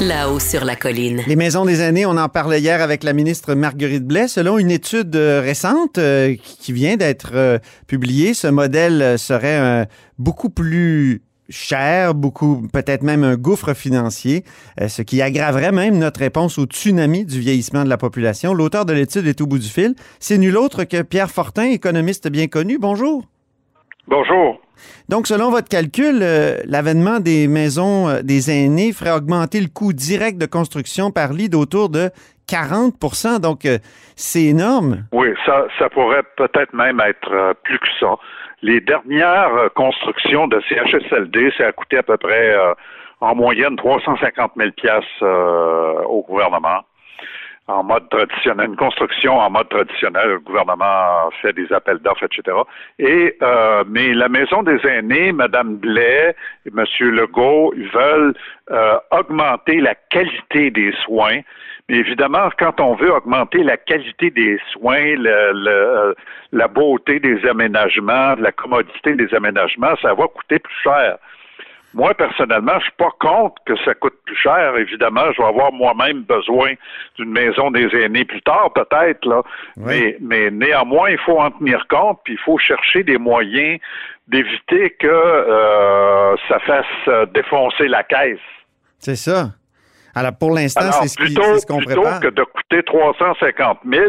Là-haut 0.00 0.38
sur 0.38 0.64
la 0.64 0.76
colline. 0.76 1.22
Les 1.26 1.34
maisons 1.34 1.64
des 1.64 1.80
aînés, 1.80 2.06
on 2.06 2.16
en 2.16 2.28
parlait 2.28 2.60
hier 2.60 2.80
avec 2.80 3.02
la 3.02 3.12
ministre 3.12 3.54
Marguerite 3.54 4.04
Blais. 4.04 4.28
Selon 4.28 4.56
une 4.56 4.70
étude 4.70 5.16
euh, 5.16 5.40
récente 5.40 5.98
euh, 5.98 6.36
qui 6.60 6.72
vient 6.72 6.96
d'être 6.96 7.32
euh, 7.34 7.58
publiée, 7.88 8.32
ce 8.32 8.46
modèle 8.46 9.18
serait 9.18 9.88
beaucoup 10.16 10.50
plus 10.50 11.22
cher, 11.48 12.14
beaucoup, 12.14 12.68
peut-être 12.72 13.02
même 13.02 13.24
un 13.24 13.34
gouffre 13.34 13.74
financier, 13.74 14.44
ce 14.86 15.02
qui 15.02 15.20
aggraverait 15.20 15.72
même 15.72 15.98
notre 15.98 16.20
réponse 16.20 16.58
au 16.58 16.66
tsunami 16.66 17.24
du 17.24 17.40
vieillissement 17.40 17.82
de 17.82 17.88
la 17.88 17.96
population. 17.96 18.54
L'auteur 18.54 18.84
de 18.84 18.92
l'étude 18.92 19.26
est 19.26 19.40
au 19.40 19.46
bout 19.46 19.58
du 19.58 19.68
fil. 19.68 19.94
C'est 20.20 20.38
nul 20.38 20.56
autre 20.56 20.84
que 20.84 21.02
Pierre 21.02 21.30
Fortin, 21.30 21.64
économiste 21.64 22.28
bien 22.28 22.46
connu. 22.46 22.78
Bonjour. 22.78 23.24
Bonjour. 24.08 24.58
Donc, 25.10 25.26
selon 25.26 25.50
votre 25.50 25.68
calcul, 25.68 26.20
euh, 26.22 26.56
l'avènement 26.64 27.20
des 27.20 27.46
maisons 27.46 28.08
euh, 28.08 28.22
des 28.22 28.50
aînés 28.50 28.94
ferait 28.94 29.12
augmenter 29.12 29.60
le 29.60 29.68
coût 29.68 29.92
direct 29.92 30.38
de 30.38 30.46
construction 30.46 31.10
par 31.10 31.34
lit 31.34 31.50
d'autour 31.50 31.90
de 31.90 32.08
40% 32.48 33.38
Donc, 33.38 33.66
euh, 33.66 33.76
c'est 34.16 34.44
énorme. 34.44 35.04
Oui, 35.12 35.28
ça, 35.44 35.66
ça 35.78 35.90
pourrait 35.90 36.22
peut-être 36.38 36.72
même 36.72 37.00
être 37.00 37.54
plus 37.64 37.78
que 37.78 37.88
ça. 38.00 38.14
Les 38.62 38.80
dernières 38.80 39.68
constructions 39.74 40.48
de 40.48 40.58
CHSLD, 40.68 41.52
ça 41.58 41.66
a 41.66 41.72
coûté 41.72 41.98
à 41.98 42.02
peu 42.02 42.16
près 42.16 42.56
en 43.20 43.34
moyenne 43.34 43.76
350 43.76 44.52
000 44.56 44.70
pièces 44.72 45.22
au 45.22 46.24
gouvernement 46.26 46.80
en 47.68 47.84
mode 47.84 48.08
traditionnel, 48.08 48.70
une 48.70 48.76
construction 48.76 49.38
en 49.38 49.50
mode 49.50 49.68
traditionnel. 49.68 50.28
Le 50.28 50.38
gouvernement 50.40 51.30
fait 51.42 51.52
des 51.52 51.70
appels 51.72 51.98
d'offres, 51.98 52.24
etc. 52.24 52.56
Et 52.98 53.36
euh, 53.42 53.84
mais 53.86 54.14
la 54.14 54.28
maison 54.28 54.62
des 54.62 54.80
aînés, 54.86 55.32
Madame 55.32 55.76
Blais, 55.76 56.34
et 56.66 56.70
Monsieur 56.72 57.10
Legault, 57.10 57.72
ils 57.76 57.88
veulent 57.88 58.34
euh, 58.70 58.98
augmenter 59.10 59.80
la 59.80 59.94
qualité 59.94 60.70
des 60.70 60.92
soins. 61.04 61.40
Mais 61.88 61.96
évidemment, 61.96 62.50
quand 62.58 62.80
on 62.80 62.94
veut 62.94 63.12
augmenter 63.12 63.62
la 63.62 63.76
qualité 63.76 64.30
des 64.30 64.58
soins, 64.72 65.16
le, 65.16 65.52
le, 65.52 66.14
la 66.52 66.68
beauté 66.68 67.18
des 67.20 67.46
aménagements, 67.46 68.34
la 68.38 68.52
commodité 68.52 69.14
des 69.14 69.32
aménagements, 69.34 69.94
ça 70.02 70.14
va 70.14 70.26
coûter 70.26 70.58
plus 70.58 70.74
cher. 70.82 71.18
Moi, 71.94 72.12
personnellement, 72.14 72.74
je 72.78 72.84
suis 72.84 72.96
pas 72.98 73.10
contre 73.18 73.62
que 73.64 73.74
ça 73.84 73.94
coûte 73.94 74.14
plus 74.26 74.36
cher. 74.36 74.76
Évidemment, 74.76 75.32
je 75.34 75.40
vais 75.40 75.48
avoir 75.48 75.72
moi-même 75.72 76.22
besoin 76.22 76.74
d'une 77.16 77.30
maison 77.30 77.70
des 77.70 77.88
aînés 77.96 78.24
plus 78.24 78.42
tard, 78.42 78.72
peut-être, 78.74 79.24
là. 79.26 79.42
Mais, 79.76 80.16
mais 80.20 80.50
néanmoins, 80.50 81.10
il 81.10 81.18
faut 81.18 81.40
en 81.40 81.50
tenir 81.50 81.86
compte, 81.88 82.20
puis 82.24 82.34
il 82.34 82.40
faut 82.40 82.58
chercher 82.58 83.04
des 83.04 83.16
moyens 83.16 83.80
d'éviter 84.28 84.90
que 85.00 85.06
euh, 85.06 86.36
ça 86.48 86.58
fasse 86.60 86.84
euh, 87.08 87.26
défoncer 87.26 87.88
la 87.88 88.02
caisse. 88.02 88.38
C'est 88.98 89.16
ça. 89.16 89.52
Alors, 90.14 90.32
pour 90.38 90.52
l'instant, 90.52 90.92
c'est 90.92 91.08
ce 91.08 91.66
qu'on 91.66 91.78
plutôt 91.78 92.02
prépare. 92.02 92.20
que 92.20 92.28
de 92.28 92.42
coûter 92.42 92.82
350 92.82 93.78
000, 93.90 94.04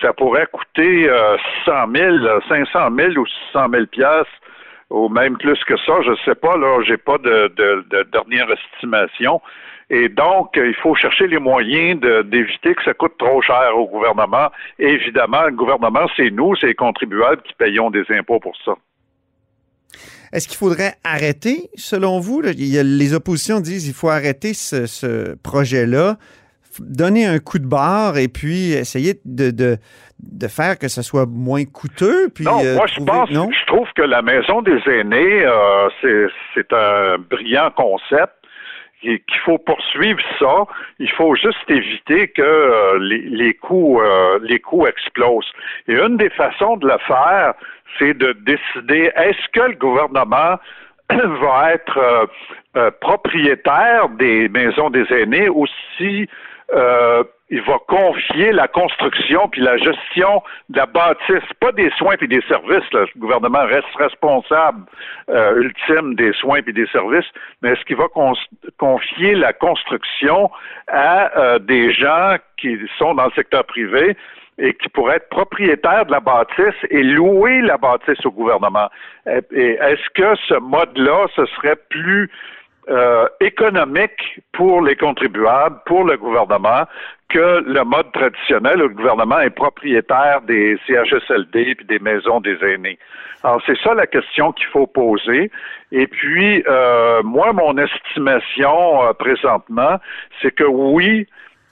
ça 0.00 0.12
pourrait 0.12 0.46
coûter 0.46 1.08
euh, 1.08 1.36
600 1.64 1.72
000, 1.94 2.16
500 2.48 2.88
000 2.96 3.12
ou 3.18 3.26
600 3.52 3.66
000 3.70 3.86
piastres, 3.86 4.30
ou 4.92 5.08
même 5.08 5.36
plus 5.38 5.58
que 5.64 5.76
ça, 5.78 5.94
je 6.02 6.12
sais 6.24 6.34
pas, 6.34 6.56
là, 6.56 6.82
j'ai 6.86 6.98
pas 6.98 7.18
de, 7.18 7.52
de, 7.56 7.84
de 7.90 8.02
dernière 8.12 8.48
estimation. 8.50 9.40
Et 9.90 10.08
donc, 10.08 10.52
il 10.56 10.74
faut 10.82 10.94
chercher 10.94 11.26
les 11.26 11.38
moyens 11.38 12.00
d'éviter 12.24 12.74
que 12.74 12.82
ça 12.84 12.94
coûte 12.94 13.12
trop 13.18 13.42
cher 13.42 13.76
au 13.76 13.88
gouvernement. 13.88 14.48
Évidemment, 14.78 15.44
le 15.46 15.52
gouvernement, 15.52 16.06
c'est 16.16 16.30
nous, 16.30 16.54
c'est 16.56 16.68
les 16.68 16.74
contribuables 16.74 17.42
qui 17.42 17.54
payons 17.54 17.90
des 17.90 18.04
impôts 18.10 18.40
pour 18.40 18.54
ça. 18.64 18.72
Est-ce 20.32 20.48
qu'il 20.48 20.56
faudrait 20.56 20.94
arrêter, 21.04 21.68
selon 21.74 22.20
vous? 22.20 22.40
les 22.40 23.14
oppositions 23.14 23.60
disent 23.60 23.84
qu'il 23.84 23.92
faut 23.92 24.08
arrêter 24.08 24.54
ce, 24.54 25.34
projet-là, 25.36 26.16
donner 26.80 27.26
un 27.26 27.38
coup 27.38 27.58
de 27.58 27.66
barre 27.66 28.18
et 28.18 28.28
puis 28.28 28.72
essayer 28.72 29.14
de, 29.24 29.50
de, 29.50 29.76
de 30.20 30.48
faire 30.48 30.78
que 30.78 30.88
ce 30.88 31.02
soit 31.02 31.26
moins 31.26 31.64
coûteux. 31.64 32.28
Puis, 32.34 32.44
non, 32.44 32.64
euh, 32.64 32.76
moi 32.76 32.86
je 32.86 33.02
pense, 33.02 33.30
non? 33.30 33.50
je 33.50 33.66
trouve 33.66 33.88
que 33.94 34.02
la 34.02 34.22
maison 34.22 34.62
des 34.62 34.78
aînés, 34.86 35.44
euh, 35.44 35.88
c'est 36.00 36.26
c'est 36.54 36.72
un 36.72 37.18
brillant 37.18 37.70
concept 37.70 38.32
et 39.04 39.20
qu'il 39.26 39.40
faut 39.44 39.58
poursuivre 39.58 40.20
ça. 40.38 40.64
Il 41.00 41.10
faut 41.10 41.34
juste 41.34 41.68
éviter 41.68 42.28
que 42.28 42.42
euh, 42.42 42.98
les, 43.00 43.18
les 43.18 43.54
coûts 43.54 44.00
les 44.42 44.60
coûts 44.60 44.86
explosent. 44.86 45.52
Et 45.88 45.94
une 45.94 46.16
des 46.16 46.30
façons 46.30 46.76
de 46.76 46.86
le 46.86 46.98
faire, 47.06 47.54
c'est 47.98 48.14
de 48.14 48.32
décider 48.44 49.10
est-ce 49.16 49.48
que 49.52 49.68
le 49.68 49.74
gouvernement 49.74 50.58
va 51.42 51.72
être 51.74 51.98
euh, 51.98 52.26
euh, 52.76 52.90
propriétaire 53.00 54.08
des 54.10 54.48
maisons 54.48 54.90
des 54.90 55.06
aînés 55.10 55.48
ou 55.48 55.66
si 55.96 56.28
euh, 56.72 57.24
il 57.50 57.60
va 57.62 57.78
confier 57.86 58.50
la 58.50 58.66
construction 58.66 59.46
puis 59.48 59.60
la 59.60 59.76
gestion 59.76 60.42
de 60.70 60.78
la 60.78 60.86
bâtisse, 60.86 61.44
pas 61.60 61.70
des 61.72 61.90
soins 61.98 62.16
puis 62.16 62.26
des 62.26 62.40
services. 62.48 62.90
là. 62.92 63.04
Le 63.14 63.20
gouvernement 63.20 63.66
reste 63.66 63.94
responsable 63.96 64.84
euh, 65.28 65.60
ultime 65.60 66.14
des 66.14 66.32
soins 66.32 66.62
puis 66.62 66.72
des 66.72 66.86
services, 66.86 67.26
mais 67.60 67.70
est-ce 67.70 67.84
qu'il 67.84 67.96
va 67.96 68.06
confier 68.78 69.34
la 69.34 69.52
construction 69.52 70.50
à 70.88 71.38
euh, 71.38 71.58
des 71.58 71.92
gens 71.92 72.36
qui 72.56 72.78
sont 72.98 73.14
dans 73.14 73.26
le 73.26 73.32
secteur 73.32 73.64
privé 73.64 74.16
et 74.58 74.72
qui 74.72 74.88
pourraient 74.88 75.16
être 75.16 75.28
propriétaires 75.28 76.06
de 76.06 76.12
la 76.12 76.20
bâtisse 76.20 76.80
et 76.88 77.02
louer 77.02 77.60
la 77.60 77.76
bâtisse 77.76 78.24
au 78.24 78.30
gouvernement? 78.30 78.88
Et 79.26 79.76
est-ce 79.78 80.08
que 80.14 80.34
ce 80.48 80.58
mode-là, 80.58 81.26
ce 81.36 81.44
serait 81.46 81.76
plus 81.90 82.30
euh, 82.88 83.28
économique 83.40 84.40
pour 84.52 84.82
les 84.82 84.96
contribuables, 84.96 85.76
pour 85.86 86.04
le 86.04 86.16
gouvernement, 86.16 86.84
que 87.28 87.62
le 87.64 87.84
mode 87.84 88.10
traditionnel 88.12 88.82
où 88.82 88.88
le 88.88 88.94
gouvernement 88.94 89.40
est 89.40 89.50
propriétaire 89.50 90.40
des 90.42 90.76
CHSLD 90.86 91.76
et 91.80 91.84
des 91.84 91.98
maisons 91.98 92.40
des 92.40 92.56
aînés. 92.62 92.98
Alors, 93.44 93.60
c'est 93.66 93.78
ça 93.78 93.94
la 93.94 94.06
question 94.06 94.52
qu'il 94.52 94.66
faut 94.66 94.86
poser. 94.86 95.50
Et 95.90 96.06
puis, 96.06 96.62
euh, 96.68 97.22
moi, 97.22 97.52
mon 97.52 97.76
estimation 97.76 99.04
euh, 99.04 99.12
présentement, 99.12 99.98
c'est 100.40 100.54
que 100.54 100.64
oui, 100.64 101.26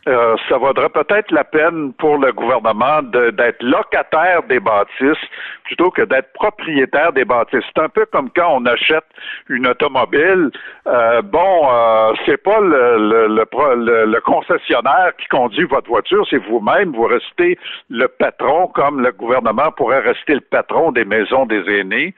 euh, 0.08 0.36
ça 0.48 0.56
vaudrait 0.56 0.88
peut-être 0.88 1.30
la 1.30 1.44
peine 1.44 1.92
pour 1.94 2.16
le 2.16 2.32
gouvernement 2.32 3.02
d'être 3.02 3.62
locataire 3.62 4.42
des 4.44 4.58
bâtisses 4.60 5.24
plutôt 5.64 5.90
que 5.90 6.02
d'être 6.02 6.32
propriétaire 6.32 7.12
des 7.12 7.24
bâtisses. 7.24 7.64
C'est 7.74 7.82
un 7.82 7.88
peu 7.90 8.06
comme 8.06 8.30
quand 8.34 8.56
on 8.56 8.66
achète 8.66 9.04
une 9.48 9.66
automobile. 9.66 10.50
Euh, 10.86 11.20
bon, 11.22 11.68
euh, 11.70 12.12
c'est 12.24 12.42
pas 12.42 12.60
le, 12.60 12.96
le, 12.96 13.26
le- 13.28 14.04
le 14.06 14.20
concessionnaire 14.22 15.12
qui 15.18 15.28
conduit 15.28 15.64
votre 15.64 15.88
voiture, 15.88 16.26
c'est 16.30 16.38
vous-même. 16.48 16.92
Vous 16.92 17.04
restez 17.04 17.58
le 17.90 18.08
patron, 18.08 18.68
comme 18.68 19.00
le 19.02 19.12
gouvernement 19.12 19.70
pourrait 19.72 20.00
rester 20.00 20.34
le 20.34 20.40
patron 20.40 20.92
des 20.92 21.04
maisons 21.04 21.44
des 21.46 21.62
aînés. 21.78 22.14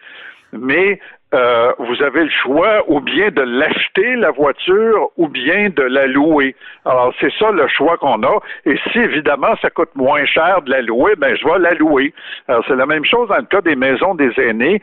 Mais 0.52 1.00
euh, 1.34 1.72
vous 1.78 2.02
avez 2.02 2.24
le 2.24 2.30
choix 2.30 2.84
ou 2.88 3.00
bien 3.00 3.30
de 3.30 3.42
l'acheter, 3.42 4.16
la 4.16 4.30
voiture, 4.30 5.10
ou 5.16 5.28
bien 5.28 5.70
de 5.70 5.82
la 5.82 6.06
louer. 6.06 6.54
Alors, 6.84 7.12
c'est 7.20 7.32
ça 7.38 7.50
le 7.50 7.66
choix 7.68 7.96
qu'on 7.96 8.22
a. 8.22 8.40
Et 8.66 8.76
si, 8.92 8.98
évidemment, 8.98 9.54
ça 9.62 9.70
coûte 9.70 9.94
moins 9.94 10.24
cher 10.26 10.62
de 10.62 10.70
la 10.70 10.82
louer, 10.82 11.14
ben 11.16 11.34
je 11.36 11.44
vais 11.46 11.58
la 11.58 11.74
louer. 11.74 12.12
Alors, 12.48 12.64
c'est 12.68 12.76
la 12.76 12.86
même 12.86 13.04
chose 13.04 13.28
dans 13.28 13.36
le 13.36 13.44
cas 13.44 13.62
des 13.62 13.76
maisons 13.76 14.14
des 14.14 14.32
aînés. 14.38 14.82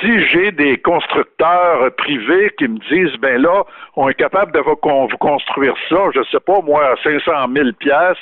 Si 0.00 0.24
j'ai 0.28 0.52
des 0.52 0.78
constructeurs 0.78 1.90
privés 1.96 2.50
qui 2.58 2.68
me 2.68 2.78
disent, 2.88 3.16
ben 3.20 3.40
là, 3.42 3.64
on 3.96 4.08
est 4.08 4.14
capable 4.14 4.52
de 4.52 4.60
vous 4.60 4.76
con- 4.76 5.06
vous 5.06 5.16
construire 5.18 5.74
ça, 5.88 5.96
je 6.14 6.22
sais 6.30 6.40
pas, 6.40 6.60
moi, 6.62 6.84
à 6.92 6.96
500 7.02 7.32
000 7.54 7.68
pièces 7.78 8.16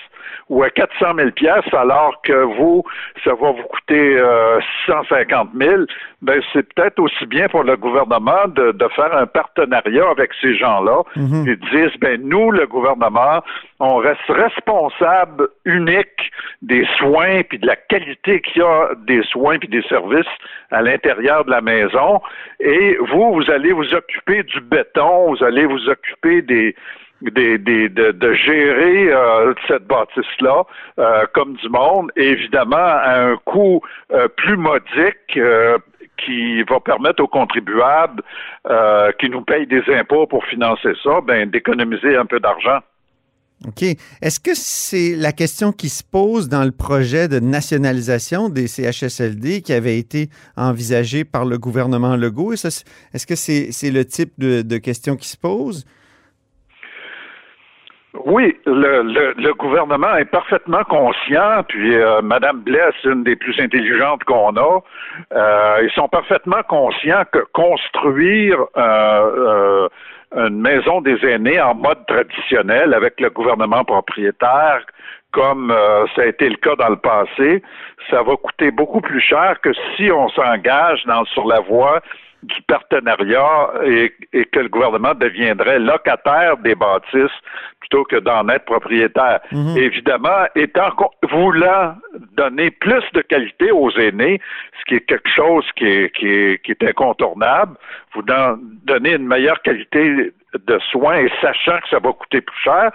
ou 0.49 0.63
à 0.63 0.71
400 0.71 1.15
000 1.17 1.31
pièces, 1.33 1.73
alors 1.75 2.21
que 2.23 2.33
vous, 2.57 2.83
ça 3.25 3.31
va 3.35 3.51
vous 3.53 3.63
coûter 3.65 4.17
euh, 4.19 4.61
650 4.87 5.51
000, 5.59 5.83
ben 6.23 6.41
c'est 6.53 6.73
peut-être 6.75 6.99
aussi 6.99 7.27
bien 7.27 7.49
pour 7.49 7.63
le 7.65 7.77
gouvernement 7.77 8.47
de, 8.49 8.73
de 8.73 8.89
faire 8.89 9.17
un 9.17 9.27
partenariat 9.27 10.09
avec 10.11 10.31
ces 10.41 10.55
gens-là 10.57 11.03
et 11.47 11.57
de 11.57 11.71
dire, 11.71 11.91
ben 12.01 12.21
nous, 12.23 12.51
le 12.51 12.67
gouvernement, 12.67 13.43
on 13.81 13.97
reste 13.97 14.21
responsable 14.29 15.49
unique 15.65 16.31
des 16.63 16.87
soins 16.99 17.43
puis 17.49 17.59
de 17.59 17.67
la 17.67 17.77
qualité 17.77 18.41
qu'il 18.41 18.63
y 18.63 18.65
a 18.65 18.91
des 19.07 19.23
soins 19.25 19.59
puis 19.59 19.69
des 19.69 19.83
services 19.83 20.27
à 20.71 20.83
l'intérieur 20.83 21.45
la 21.51 21.61
maison. 21.61 22.21
Et 22.61 22.97
vous, 23.01 23.35
vous 23.35 23.51
allez 23.51 23.73
vous 23.73 23.93
occuper 23.95 24.43
du 24.45 24.61
béton, 24.61 25.35
vous 25.35 25.45
allez 25.45 25.67
vous 25.67 25.89
occuper 25.89 26.43
de, 26.43 26.75
gérer 28.35 29.13
euh, 29.13 29.53
cette 29.69 29.87
bâtisse-là 29.87 30.65
euh, 30.99 31.25
comme 31.35 31.55
du 31.55 31.69
monde, 31.69 32.11
et 32.17 32.29
évidemment 32.29 32.77
à 32.77 33.21
un 33.21 33.37
coût 33.45 33.83
euh, 34.13 34.29
plus 34.29 34.57
modique 34.57 35.39
qui 36.17 36.63
va 36.65 36.81
permettre 36.81 37.23
aux 37.23 37.29
contribuables 37.29 38.23
qui 39.19 39.31
nous 39.31 39.43
payent 39.43 39.67
des 39.67 39.83
impôts 39.95 40.27
pour 40.27 40.45
financer 40.45 40.93
ça, 41.03 41.21
ben 41.23 41.49
d'économiser 41.49 42.17
un 42.17 42.27
peu 42.27 42.41
d'argent. 42.41 42.81
OK. 43.69 43.83
Est-ce 44.23 44.41
que 44.41 44.55
c'est 44.55 45.15
la 45.17 45.33
question 45.33 45.71
qui 45.73 45.91
se 45.91 46.03
pose 46.03 46.49
dans 46.49 46.65
le 46.65 46.71
projet 46.71 47.29
de 47.29 47.41
nationalisation 47.41 48.49
des 48.49 48.67
CHSLD 48.67 49.61
qui 49.61 49.75
avait 49.75 49.99
été 49.99 50.29
envisagé 50.57 51.25
par 51.25 51.45
le 51.45 51.59
gouvernement 51.59 52.17
Legault? 52.17 52.55
Est-ce 52.55 53.27
que 53.27 53.35
c'est 53.35 53.91
le 53.91 54.05
type 54.07 54.33
de, 54.39 54.79
question 54.79 55.17
qui 55.17 55.29
se 55.29 55.37
pose? 55.37 55.85
Oui, 58.25 58.57
le, 58.67 59.03
le, 59.37 59.55
gouvernement 59.55 60.17
est 60.17 60.25
parfaitement 60.25 60.83
conscient, 60.83 61.63
puis 61.69 61.95
euh, 61.95 62.21
Madame 62.23 62.65
c'est 62.67 63.09
une 63.09 63.23
des 63.23 63.37
plus 63.37 63.59
intelligentes 63.61 64.25
qu'on 64.25 64.57
a. 64.57 64.81
Euh, 65.33 65.79
ils 65.85 65.93
sont 65.95 66.09
parfaitement 66.09 66.63
conscients 66.69 67.23
que 67.31 67.39
construire 67.53 68.59
euh, 68.77 69.87
euh, 69.87 69.89
une 70.37 70.61
maison 70.61 71.01
des 71.01 71.19
aînés 71.27 71.61
en 71.61 71.75
mode 71.75 72.07
traditionnel 72.07 72.95
avec 72.95 73.21
le 73.21 73.31
gouvernement 73.31 73.85
propriétaire, 73.85 74.85
comme 75.33 75.71
euh, 75.71 76.07
ça 76.15 76.23
a 76.23 76.27
été 76.27 76.49
le 76.49 76.57
cas 76.57 76.77
dans 76.77 76.89
le 76.89 76.97
passé, 76.97 77.63
ça 78.11 78.23
va 78.23 78.37
coûter 78.37 78.71
beaucoup 78.71 79.01
plus 79.01 79.21
cher 79.21 79.61
que 79.63 79.71
si 79.97 80.11
on 80.11 80.29
s'engage 80.31 81.05
dans 81.07 81.25
sur 81.27 81.47
la 81.47 81.61
voie 81.61 82.01
du 82.43 82.63
partenariat 82.63 83.71
et, 83.85 84.13
et 84.33 84.45
que 84.47 84.61
le 84.61 84.69
gouvernement 84.69 85.15
deviendrait 85.15 85.79
locataire 85.79 86.57
des 86.59 86.75
bâtisses 86.75 87.31
plutôt 87.91 88.05
que 88.05 88.17
d'en 88.17 88.49
être 88.49 88.65
propriétaire. 88.65 89.41
Évidemment, 89.77 90.47
étant 90.55 90.91
voulant 91.31 91.95
donner 92.37 92.71
plus 92.71 93.03
de 93.15 93.21
qualité 93.23 93.71
aux 93.73 93.91
aînés, 93.99 94.41
ce 94.79 94.85
qui 94.87 94.95
est 94.97 95.01
quelque 95.07 95.29
chose 95.29 95.65
qui 95.77 95.87
est, 95.87 96.17
qui 96.17 96.27
est, 96.29 96.63
qui 96.65 96.73
est 96.73 96.83
incontournable, 96.85 97.77
vous 98.15 98.23
don- 98.23 98.59
donner 98.85 99.15
une 99.15 99.27
meilleure 99.27 99.61
qualité 99.63 100.33
de 100.67 100.79
soins 100.91 101.19
et 101.19 101.31
sachant 101.41 101.79
que 101.79 101.89
ça 101.91 101.99
va 102.01 102.13
coûter 102.13 102.41
plus 102.41 102.59
cher, 102.63 102.91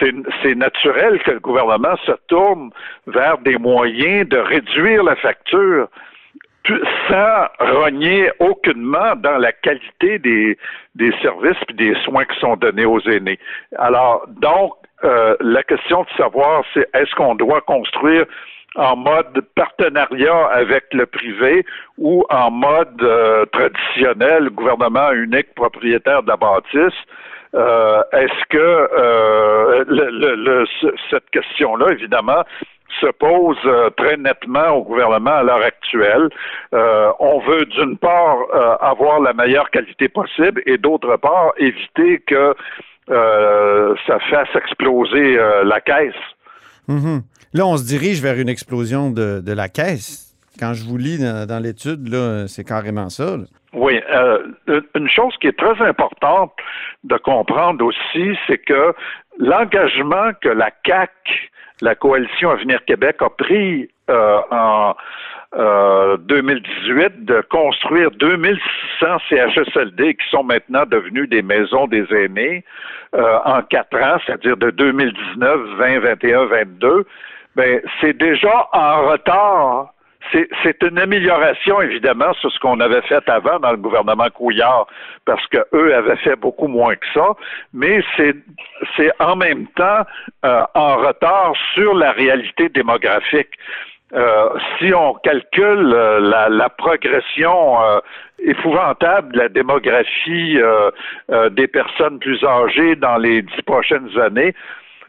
c'est 0.00 0.54
naturel 0.54 1.20
que 1.22 1.32
le 1.32 1.40
gouvernement 1.40 1.96
se 2.04 2.12
tourne 2.28 2.70
vers 3.06 3.38
des 3.38 3.58
moyens 3.58 4.28
de 4.28 4.38
réduire 4.38 5.02
la 5.04 5.16
facture 5.16 5.88
sans 7.08 7.46
rogner 7.60 8.30
aucunement 8.40 9.14
dans 9.16 9.38
la 9.38 9.52
qualité 9.52 10.18
des, 10.18 10.58
des 10.94 11.12
services 11.22 11.58
et 11.68 11.72
des 11.72 11.94
soins 12.04 12.24
qui 12.24 12.38
sont 12.40 12.56
donnés 12.56 12.84
aux 12.84 13.00
aînés. 13.00 13.38
Alors, 13.78 14.26
donc, 14.28 14.74
euh, 15.04 15.36
la 15.40 15.62
question 15.62 16.02
de 16.02 16.08
savoir, 16.16 16.64
c'est 16.72 16.88
est-ce 16.94 17.14
qu'on 17.14 17.34
doit 17.34 17.60
construire 17.60 18.24
en 18.76 18.96
mode 18.96 19.40
partenariat 19.54 20.46
avec 20.48 20.84
le 20.92 21.06
privé 21.06 21.64
ou 21.98 22.24
en 22.30 22.50
mode 22.50 23.02
traditionnel, 23.52 24.50
gouvernement 24.50 25.12
unique 25.12 25.54
propriétaire 25.54 26.22
de 26.22 26.28
la 26.28 26.36
bâtisse? 26.36 26.98
Est-ce 27.54 28.44
que 28.50 28.88
le, 29.88 30.66
cette 31.10 31.30
question-là, 31.30 31.86
évidemment, 31.92 32.44
se 33.00 33.06
pose 33.06 33.58
euh, 33.64 33.90
très 33.90 34.16
nettement 34.16 34.70
au 34.70 34.84
gouvernement 34.84 35.36
à 35.36 35.42
l'heure 35.42 35.62
actuelle. 35.62 36.28
Euh, 36.74 37.12
on 37.18 37.40
veut 37.40 37.66
d'une 37.66 37.96
part 37.96 38.38
euh, 38.54 38.76
avoir 38.80 39.20
la 39.20 39.32
meilleure 39.32 39.70
qualité 39.70 40.08
possible 40.08 40.62
et 40.66 40.78
d'autre 40.78 41.16
part 41.16 41.52
éviter 41.58 42.20
que 42.26 42.54
ça 43.08 44.18
fasse 44.30 44.48
exploser 44.56 45.38
la 45.62 45.80
caisse. 45.80 46.12
Mm-hmm. 46.88 47.22
Là, 47.54 47.66
on 47.66 47.76
se 47.76 47.86
dirige 47.86 48.20
vers 48.20 48.36
une 48.36 48.48
explosion 48.48 49.12
de, 49.12 49.52
la 49.52 49.68
caisse. 49.68 50.34
Quand 50.58 50.74
je 50.74 50.82
vous 50.82 50.96
lis 50.96 51.18
dans, 51.20 51.62
l'étude, 51.62 52.08
là, 52.08 52.48
c'est 52.48 52.64
carrément 52.64 53.08
ça. 53.08 53.36
Oui, 53.74 54.00
une 54.96 55.08
chose 55.08 55.34
qui 55.40 55.46
est 55.46 55.56
très 55.56 55.80
importante 55.86 56.50
de 57.04 57.16
comprendre 57.16 57.84
aussi, 57.84 58.36
c'est 58.48 58.58
que 58.58 58.92
l'engagement 59.38 60.32
que 60.42 60.48
la 60.48 60.72
CAC 60.82 61.12
la 61.80 61.94
coalition 61.94 62.50
Avenir 62.50 62.84
Québec 62.84 63.16
a 63.20 63.30
pris 63.30 63.88
euh, 64.10 64.40
en 64.50 64.94
2018 66.18 66.90
euh, 66.90 67.08
de 67.18 67.40
construire 67.48 68.10
2600 68.12 69.06
CHSLD 69.28 70.14
qui 70.14 70.30
sont 70.30 70.42
maintenant 70.42 70.84
devenus 70.86 71.28
des 71.28 71.42
maisons 71.42 71.86
des 71.86 72.04
aînés 72.12 72.64
euh, 73.14 73.38
en 73.44 73.62
quatre 73.62 73.96
ans, 73.96 74.18
c'est-à-dire 74.26 74.56
de 74.56 74.70
2019, 74.70 75.60
20, 75.78 75.98
21, 76.00 76.44
22. 76.46 77.06
Ben, 77.54 77.80
c'est 78.00 78.16
déjà 78.16 78.68
en 78.72 79.06
retard 79.08 79.92
c'est 80.32 80.82
une 80.82 80.98
amélioration, 80.98 81.80
évidemment, 81.80 82.32
sur 82.34 82.50
ce 82.50 82.58
qu'on 82.58 82.80
avait 82.80 83.02
fait 83.02 83.28
avant 83.28 83.58
dans 83.58 83.70
le 83.70 83.76
gouvernement 83.76 84.28
Couillard, 84.30 84.86
parce 85.24 85.46
qu'eux 85.48 85.94
avaient 85.94 86.16
fait 86.16 86.36
beaucoup 86.36 86.68
moins 86.68 86.94
que 86.94 87.06
ça, 87.14 87.34
mais 87.72 88.02
c'est 88.18 89.12
en 89.20 89.36
même 89.36 89.66
temps 89.68 90.02
euh, 90.44 90.62
en 90.74 90.96
retard 90.96 91.52
sur 91.74 91.94
la 91.94 92.12
réalité 92.12 92.68
démographique. 92.68 93.50
Euh, 94.12 94.48
si 94.78 94.94
on 94.94 95.14
calcule 95.14 95.92
euh, 95.92 96.20
la, 96.20 96.48
la, 96.48 96.68
progression 96.68 97.78
épouvantable 98.38 99.32
de 99.32 99.38
la 99.38 99.48
démographie 99.48 100.58
des 101.52 101.66
personnes 101.66 102.18
plus 102.18 102.44
âgées 102.44 102.94
dans 102.94 103.16
les 103.16 103.42
dix 103.42 103.62
prochaines 103.62 104.16
années, 104.18 104.54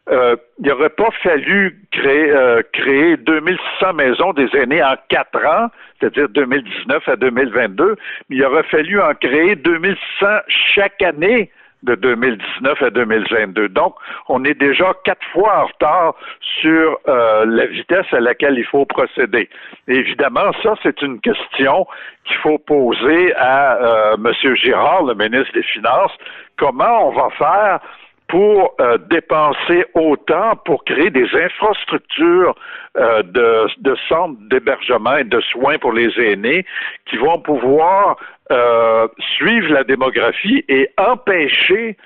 euh, 0.10 0.36
il 0.60 0.68
n'aurait 0.68 0.90
pas 0.90 1.10
fallu 1.22 1.80
créer, 1.92 2.32
euh, 2.32 2.62
créer 2.72 3.18
2600 3.18 3.94
maisons 3.94 4.34
des 4.34 4.48
aînés 4.56 4.84
en 4.84 4.96
quatre 5.10 5.46
ans, 5.46 5.68
c'est-à-dire 6.00 6.30
2019 6.30 7.08
à 7.08 7.16
2022, 7.16 7.96
mais 8.30 8.36
il 8.38 8.46
aurait 8.46 8.64
fallu 8.64 9.02
en 9.02 9.14
créer 9.16 9.56
2600 9.56 10.26
chaque 10.74 11.02
année 11.02 11.52
de 11.84 11.96
2019 11.96 12.82
à 12.82 12.90
2022. 12.90 13.70
Donc, 13.70 13.96
on 14.30 14.44
est 14.44 14.54
déjà 14.54 14.94
quatre 15.04 15.26
fois 15.32 15.64
en 15.64 15.66
retard 15.66 16.16
sur 16.62 16.98
euh, 17.08 17.46
la 17.46 17.66
vitesse 17.68 18.06
à 18.12 18.20
laquelle 18.20 18.58
il 18.58 18.66
faut 18.66 18.86
procéder. 18.86 19.50
évidemment, 19.88 20.52
ça, 20.64 20.74
c'est 20.84 21.02
une 21.02 21.20
question 21.20 21.86
qu'il 22.26 22.38
faut 22.38 22.58
poser 22.58 23.34
à 23.36 23.76
euh, 23.76 24.16
M. 24.16 24.56
Girard, 24.56 25.04
le 25.04 25.14
ministre 25.14 25.54
des 25.54 25.64
Finances. 25.64 26.14
Comment 26.58 27.10
on 27.10 27.12
va 27.12 27.30
faire 27.38 27.80
pour 28.28 28.76
euh, 28.82 28.98
dépenser 29.10 29.86
autant 29.94 30.56
pour 30.66 30.84
créer 30.84 31.10
des 31.10 31.28
infrastructures 31.34 32.56
euh, 32.98 33.24
de, 33.24 33.96
centres 34.10 34.38
d'hébergement 34.50 35.18
et 35.18 35.24
de 35.24 35.40
soins 35.42 35.78
pour 35.78 35.94
les 35.94 36.10
aînés 36.20 36.66
qui 37.06 37.18
vont 37.18 37.40
pouvoir 37.40 38.18
euh, 38.52 39.08
suivre 39.36 39.72
la 39.72 39.84
démographie 39.84 40.66
et 40.68 40.90
empêcher 40.98 41.98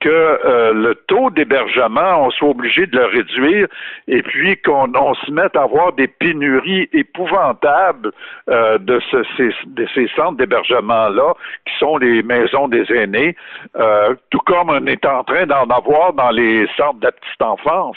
que 0.00 0.08
euh, 0.08 0.72
le 0.72 0.94
taux 0.94 1.30
d'hébergement, 1.30 2.26
on 2.26 2.30
soit 2.30 2.48
obligé 2.48 2.86
de 2.86 2.96
le 2.96 3.06
réduire 3.06 3.68
et 4.08 4.22
puis 4.22 4.56
qu'on 4.58 5.14
se 5.14 5.30
mette 5.30 5.56
à 5.56 5.62
avoir 5.62 5.92
des 5.92 6.08
pénuries 6.08 6.88
épouvantables 6.92 8.12
euh, 8.48 8.78
de, 8.78 9.00
ces, 9.10 10.08
centres 10.16 10.36
d'hébergement-là, 10.36 11.34
qui 11.66 11.78
sont 11.78 11.96
les 11.96 12.22
maisons 12.22 12.68
des 12.68 12.84
aînés, 12.92 13.36
euh, 13.76 14.14
tout 14.30 14.40
comme 14.40 14.70
on 14.70 14.86
est 14.86 15.04
en 15.04 15.24
train 15.24 15.46
d'en 15.46 15.66
avoir 15.66 16.12
dans 16.12 16.30
les 16.30 16.66
centres 16.76 17.00
de 17.00 17.06
la 17.06 17.12
petite 17.12 17.42
enfance. 17.42 17.96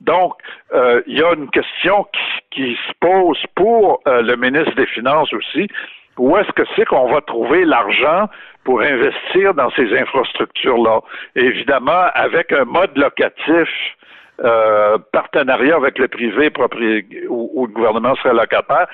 Donc, 0.00 0.34
il 1.06 1.16
y 1.16 1.22
a 1.22 1.32
une 1.32 1.48
question 1.50 2.06
qui 2.50 2.74
se 2.74 2.92
pose 3.00 3.38
pour 3.54 4.02
le 4.04 4.34
ministre 4.36 4.74
des 4.74 4.86
Finances 4.86 5.32
aussi, 5.32 5.68
où 6.18 6.36
est-ce 6.36 6.50
que 6.52 6.62
c'est 6.74 6.84
qu'on 6.84 7.10
va 7.10 7.20
trouver 7.20 7.64
l'argent 7.64 8.28
pour 8.66 8.82
investir 8.82 9.54
dans 9.54 9.70
ces 9.70 9.96
infrastructures-là? 9.96 11.00
Évidemment, 11.36 12.10
avec 12.14 12.52
un 12.52 12.64
mode 12.64 12.94
locatif 12.96 13.68
euh, 14.44 14.98
partenariat 15.12 15.76
avec 15.76 15.98
le 15.98 16.08
privé 16.08 16.52
où, 17.30 17.66
le 17.66 17.72
gouvernement 17.72 18.14
serait 18.16 18.34
locataire, 18.34 18.86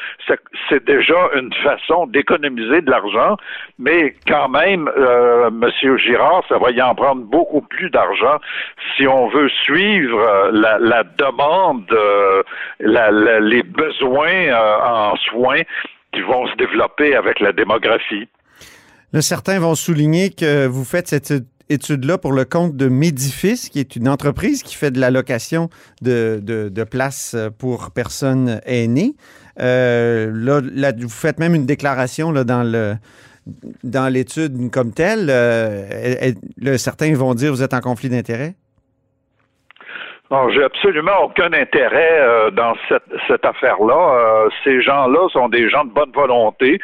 c'est 0.68 0.84
déjà 0.84 1.16
une 1.34 1.52
façon 1.64 2.06
d'économiser 2.06 2.80
de 2.80 2.88
l'argent, 2.88 3.36
mais 3.76 4.14
quand 4.28 4.48
même, 4.48 4.88
euh, 4.96 5.48
M. 5.48 5.98
Girard, 5.98 6.44
ça 6.48 6.58
va 6.58 6.70
y 6.70 6.80
en 6.80 6.94
prendre 6.94 7.22
beaucoup 7.22 7.62
plus 7.62 7.90
d'argent 7.90 8.38
si 8.94 9.08
on 9.08 9.28
veut 9.30 9.48
suivre 9.48 10.20
euh, 10.20 10.50
la, 10.78 11.02
demande, 11.02 11.90
les 12.78 13.62
besoins 13.64 14.54
en 14.84 15.16
soins 15.16 15.62
qui 16.12 16.20
vont 16.20 16.46
se 16.46 16.54
développer 16.54 17.16
avec 17.16 17.40
la 17.40 17.52
démographie. 17.52 18.28
Certains 19.20 19.58
vont 19.58 19.74
souligner 19.74 20.30
que 20.30 20.66
vous 20.66 20.84
faites 20.84 21.08
cette 21.08 21.32
étude-là 21.68 22.18
pour 22.18 22.32
le 22.32 22.44
compte 22.44 22.76
de 22.76 22.88
Medifis, 22.88 23.68
qui 23.70 23.78
est 23.78 23.96
une 23.96 24.08
entreprise 24.08 24.62
qui 24.62 24.74
fait 24.74 24.90
de 24.90 25.00
la 25.00 25.10
location 25.10 25.70
de, 26.02 26.40
de, 26.42 26.84
places 26.84 27.36
pour 27.58 27.90
personnes 27.90 28.60
aînées. 28.66 29.14
Euh, 29.60 30.30
là, 30.74 30.92
vous 30.92 31.08
faites 31.08 31.38
même 31.38 31.54
une 31.54 31.66
déclaration 31.66 32.32
là, 32.32 32.44
dans 32.44 32.62
le 32.62 32.96
dans 33.82 34.08
l'étude 34.08 34.70
comme 34.70 34.92
telle. 34.92 35.28
Euh, 35.28 36.32
certains 36.76 37.12
vont 37.14 37.34
dire 37.34 37.52
vous 37.52 37.62
êtes 37.62 37.74
en 37.74 37.80
conflit 37.80 38.08
d'intérêts? 38.08 38.54
Non, 40.32 40.48
j'ai 40.48 40.64
absolument 40.64 41.24
aucun 41.24 41.52
intérêt 41.52 42.20
euh, 42.20 42.50
dans 42.50 42.72
cette, 42.88 43.44
affaire-là. 43.44 44.14
Euh, 44.14 44.48
ces 44.64 44.80
gens-là 44.80 45.28
sont 45.28 45.50
des 45.50 45.68
gens 45.68 45.84
de 45.84 45.90
bonne 45.90 46.10
volonté 46.10 46.80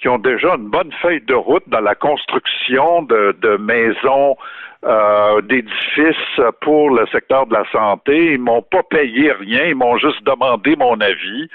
qui 0.00 0.08
ont 0.08 0.18
déjà 0.18 0.56
une 0.56 0.68
bonne 0.68 0.90
feuille 1.00 1.20
de 1.20 1.34
route 1.34 1.62
dans 1.68 1.80
la 1.80 1.94
construction 1.94 3.02
de 3.02 3.56
maisons 3.58 4.36
euh, 4.84 5.40
d'édifices 5.42 6.40
pour 6.60 6.90
le 6.90 7.04
secteur 7.08 7.46
de 7.46 7.54
la 7.54 7.64
santé. 7.72 8.34
Ils 8.34 8.38
m'ont 8.38 8.62
pas 8.62 8.84
payé 8.84 9.32
rien, 9.32 9.64
ils 9.64 9.74
m'ont 9.74 9.98
juste 9.98 10.22
demandé 10.24 10.76
mon 10.76 11.00
avis. 11.00 11.48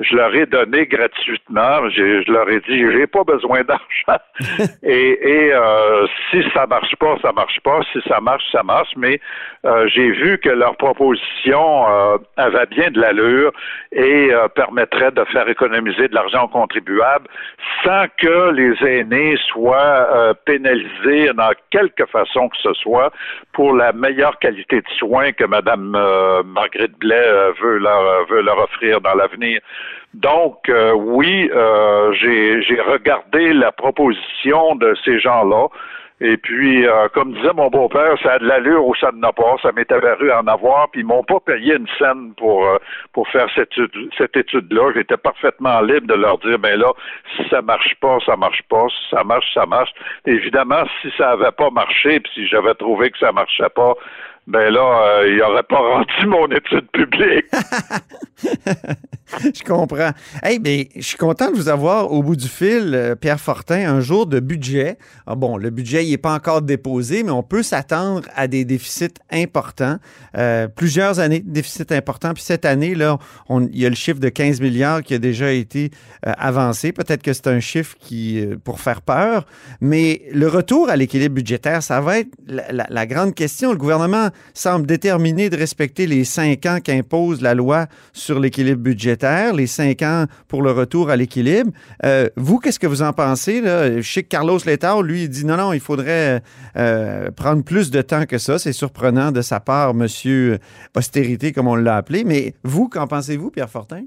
Je 0.00 0.14
leur 0.14 0.34
ai 0.34 0.44
donné 0.44 0.86
gratuitement. 0.86 1.88
Je 1.88 2.30
leur 2.30 2.48
ai 2.50 2.60
dit 2.60 2.78
j'ai 2.92 3.06
pas 3.06 3.24
besoin 3.24 3.62
d'argent. 3.62 4.22
et, 4.82 5.18
et 5.26 5.54
euh, 5.54 6.06
si 6.30 6.42
ça 6.52 6.66
marche 6.66 6.94
pas, 6.96 7.16
ça 7.22 7.32
marche 7.32 7.58
pas. 7.64 7.80
Si 7.92 8.00
ça 8.06 8.20
marche, 8.20 8.44
ça 8.52 8.62
marche. 8.62 8.92
Mais 8.96 9.20
euh, 9.64 9.88
j'ai 9.88 10.10
vu 10.10 10.38
que 10.38 10.50
leur 10.50 10.76
proposition 10.76 11.88
euh, 11.88 12.18
avait 12.36 12.66
bien 12.66 12.90
de 12.90 13.00
l'allure 13.00 13.52
et 13.92 14.30
permettrait 14.54 15.12
de 15.12 15.24
faire 15.32 15.48
économiser 15.48 16.08
de 16.08 16.14
l'argent 16.14 16.44
aux 16.44 16.48
contribuables 16.48 17.26
sans 17.82 18.04
que 18.18 18.50
les 18.50 18.76
aînés 18.86 19.38
soient 19.48 20.34
pénalisés 20.44 21.32
dans 21.32 21.52
quelque 21.70 22.04
façon 22.06 22.50
que 22.50 22.56
ce 22.66 22.74
soit 22.74 23.12
pour 23.52 23.74
la 23.74 23.92
meilleure 23.92 24.38
qualité 24.38 24.76
de 24.76 24.90
soins 24.98 25.32
que 25.32 25.44
Mme 25.44 25.94
euh, 25.94 26.42
Marguerite 26.42 26.98
Blais 26.98 27.14
euh, 27.16 27.52
veut, 27.60 27.78
leur, 27.78 28.26
veut 28.26 28.42
leur 28.42 28.58
offrir 28.58 29.00
dans 29.00 29.14
l'avenir. 29.14 29.60
Donc, 30.14 30.68
euh, 30.68 30.92
oui, 30.92 31.50
j'ai 32.20 32.80
regardé 32.80 33.52
la 33.52 33.72
proposition 33.72 34.74
de 34.76 34.94
ces 35.04 35.18
gens-là. 35.20 35.68
Et 36.20 36.38
puis, 36.38 36.86
euh, 36.86 37.08
comme 37.12 37.34
disait 37.34 37.52
mon 37.54 37.68
beau-père, 37.68 38.16
ça 38.22 38.34
a 38.34 38.38
de 38.38 38.46
l'allure 38.46 38.86
ou 38.86 38.94
ça 38.94 39.12
ne 39.12 39.18
n'a 39.18 39.32
pas. 39.32 39.56
Ça 39.62 39.70
m'est 39.72 39.90
apparu 39.92 40.32
en 40.32 40.46
avoir, 40.46 40.90
puis 40.90 41.02
ils 41.02 41.06
m'ont 41.06 41.22
pas 41.22 41.40
payé 41.40 41.76
une 41.76 41.86
scène 41.98 42.32
pour 42.38 42.66
euh, 42.66 42.78
pour 43.12 43.28
faire 43.28 43.48
cette, 43.54 43.74
cette 44.16 44.34
étude-là. 44.34 44.92
J'étais 44.94 45.18
parfaitement 45.18 45.80
libre 45.82 46.06
de 46.06 46.14
leur 46.14 46.38
dire, 46.38 46.58
ben 46.58 46.78
là, 46.78 46.92
si 47.36 47.46
ça 47.50 47.60
marche 47.60 47.94
pas, 48.00 48.18
ça 48.24 48.34
marche 48.34 48.62
pas. 48.70 48.86
Si 48.88 49.10
ça 49.10 49.24
marche, 49.24 49.52
ça 49.52 49.66
marche. 49.66 49.90
Évidemment, 50.24 50.84
si 51.02 51.12
ça 51.18 51.32
avait 51.32 51.52
pas 51.52 51.68
marché, 51.70 52.20
puis 52.20 52.32
si 52.32 52.46
j'avais 52.46 52.74
trouvé 52.74 53.10
que 53.10 53.18
ça 53.18 53.32
marchait 53.32 53.68
pas, 53.74 53.94
ben 54.46 54.72
là, 54.72 55.02
euh, 55.02 55.28
il 55.28 55.38
n'aurait 55.38 55.64
pas 55.64 55.78
rendu 55.78 56.26
mon 56.26 56.46
étude 56.46 56.88
publique. 56.92 57.46
je 59.42 59.64
comprends. 59.64 60.12
Hey, 60.40 60.60
mais 60.60 60.88
je 60.94 61.02
suis 61.02 61.16
content 61.16 61.50
de 61.50 61.56
vous 61.56 61.68
avoir 61.68 62.12
au 62.12 62.22
bout 62.22 62.36
du 62.36 62.46
fil, 62.46 62.92
euh, 62.94 63.16
Pierre 63.16 63.40
Fortin, 63.40 63.92
un 63.92 64.00
jour 64.00 64.26
de 64.26 64.38
budget. 64.38 64.98
Ah, 65.26 65.34
bon, 65.34 65.56
le 65.56 65.70
budget, 65.70 66.04
n'est 66.04 66.16
pas 66.16 66.32
encore 66.32 66.62
déposé, 66.62 67.24
mais 67.24 67.32
on 67.32 67.42
peut 67.42 67.64
s'attendre 67.64 68.28
à 68.36 68.46
des 68.46 68.64
déficits 68.64 69.14
importants. 69.32 69.96
Euh, 70.36 70.68
plusieurs 70.68 71.18
années 71.18 71.40
de 71.40 71.50
déficits 71.50 71.92
importants. 71.92 72.32
Puis 72.32 72.44
cette 72.44 72.64
année, 72.64 72.94
là, 72.94 73.18
il 73.50 73.76
y 73.76 73.84
a 73.84 73.88
le 73.88 73.96
chiffre 73.96 74.20
de 74.20 74.28
15 74.28 74.60
milliards 74.60 75.02
qui 75.02 75.14
a 75.14 75.18
déjà 75.18 75.50
été 75.50 75.90
avancé. 76.22 76.92
Peut-être 76.92 77.22
que 77.22 77.32
c'est 77.32 77.48
un 77.48 77.60
chiffre 77.60 77.96
qui, 77.98 78.44
pour 78.64 78.80
faire 78.80 79.02
peur, 79.02 79.46
mais 79.80 80.22
le 80.32 80.46
retour 80.46 80.88
à 80.88 80.96
l'équilibre 80.96 81.34
budgétaire, 81.34 81.82
ça 81.82 82.00
va 82.00 82.20
être 82.20 82.30
la, 82.46 82.86
la 82.88 83.06
grande 83.06 83.34
question. 83.34 83.72
Le 83.72 83.78
gouvernement 83.78 84.30
semble 84.54 84.86
déterminé 84.86 85.50
de 85.50 85.56
respecter 85.56 86.06
les 86.06 86.24
cinq 86.24 86.66
ans 86.66 86.78
qu'impose 86.84 87.42
la 87.42 87.54
loi 87.54 87.86
sur 88.12 88.40
l'équilibre 88.40 88.82
budgétaire, 88.82 89.54
les 89.54 89.66
cinq 89.66 90.02
ans 90.02 90.24
pour 90.48 90.62
le 90.62 90.70
retour 90.70 91.10
à 91.10 91.16
l'équilibre. 91.16 91.70
Euh, 92.04 92.28
vous, 92.36 92.58
qu'est-ce 92.58 92.78
que 92.78 92.86
vous 92.86 93.02
en 93.02 93.12
pensez? 93.12 93.60
Là? 93.60 94.00
Je 94.00 94.10
sais 94.10 94.22
que 94.22 94.28
Carlos 94.28 94.58
Letao, 94.64 95.02
lui, 95.02 95.24
il 95.24 95.28
dit 95.28 95.44
non, 95.46 95.56
non, 95.56 95.72
il 95.72 95.80
faudrait 95.80 96.42
euh, 96.76 97.30
prendre 97.30 97.64
plus 97.64 97.90
de 97.90 98.02
temps 98.02 98.26
que 98.26 98.38
ça. 98.38 98.58
C'est 98.58 98.72
surprenant 98.72 99.32
de 99.32 99.42
sa 99.42 99.60
part, 99.60 99.94
monsieur 99.94 100.58
austérité, 100.96 101.52
comme 101.52 101.68
on 101.68 101.76
l'a 101.76 101.96
appelé. 101.96 102.24
Mais 102.24 102.54
vous, 102.64 102.88
qu'en 102.88 103.06
pensez-vous, 103.06 103.50
Pierre 103.50 103.70
Fortin? 103.70 104.04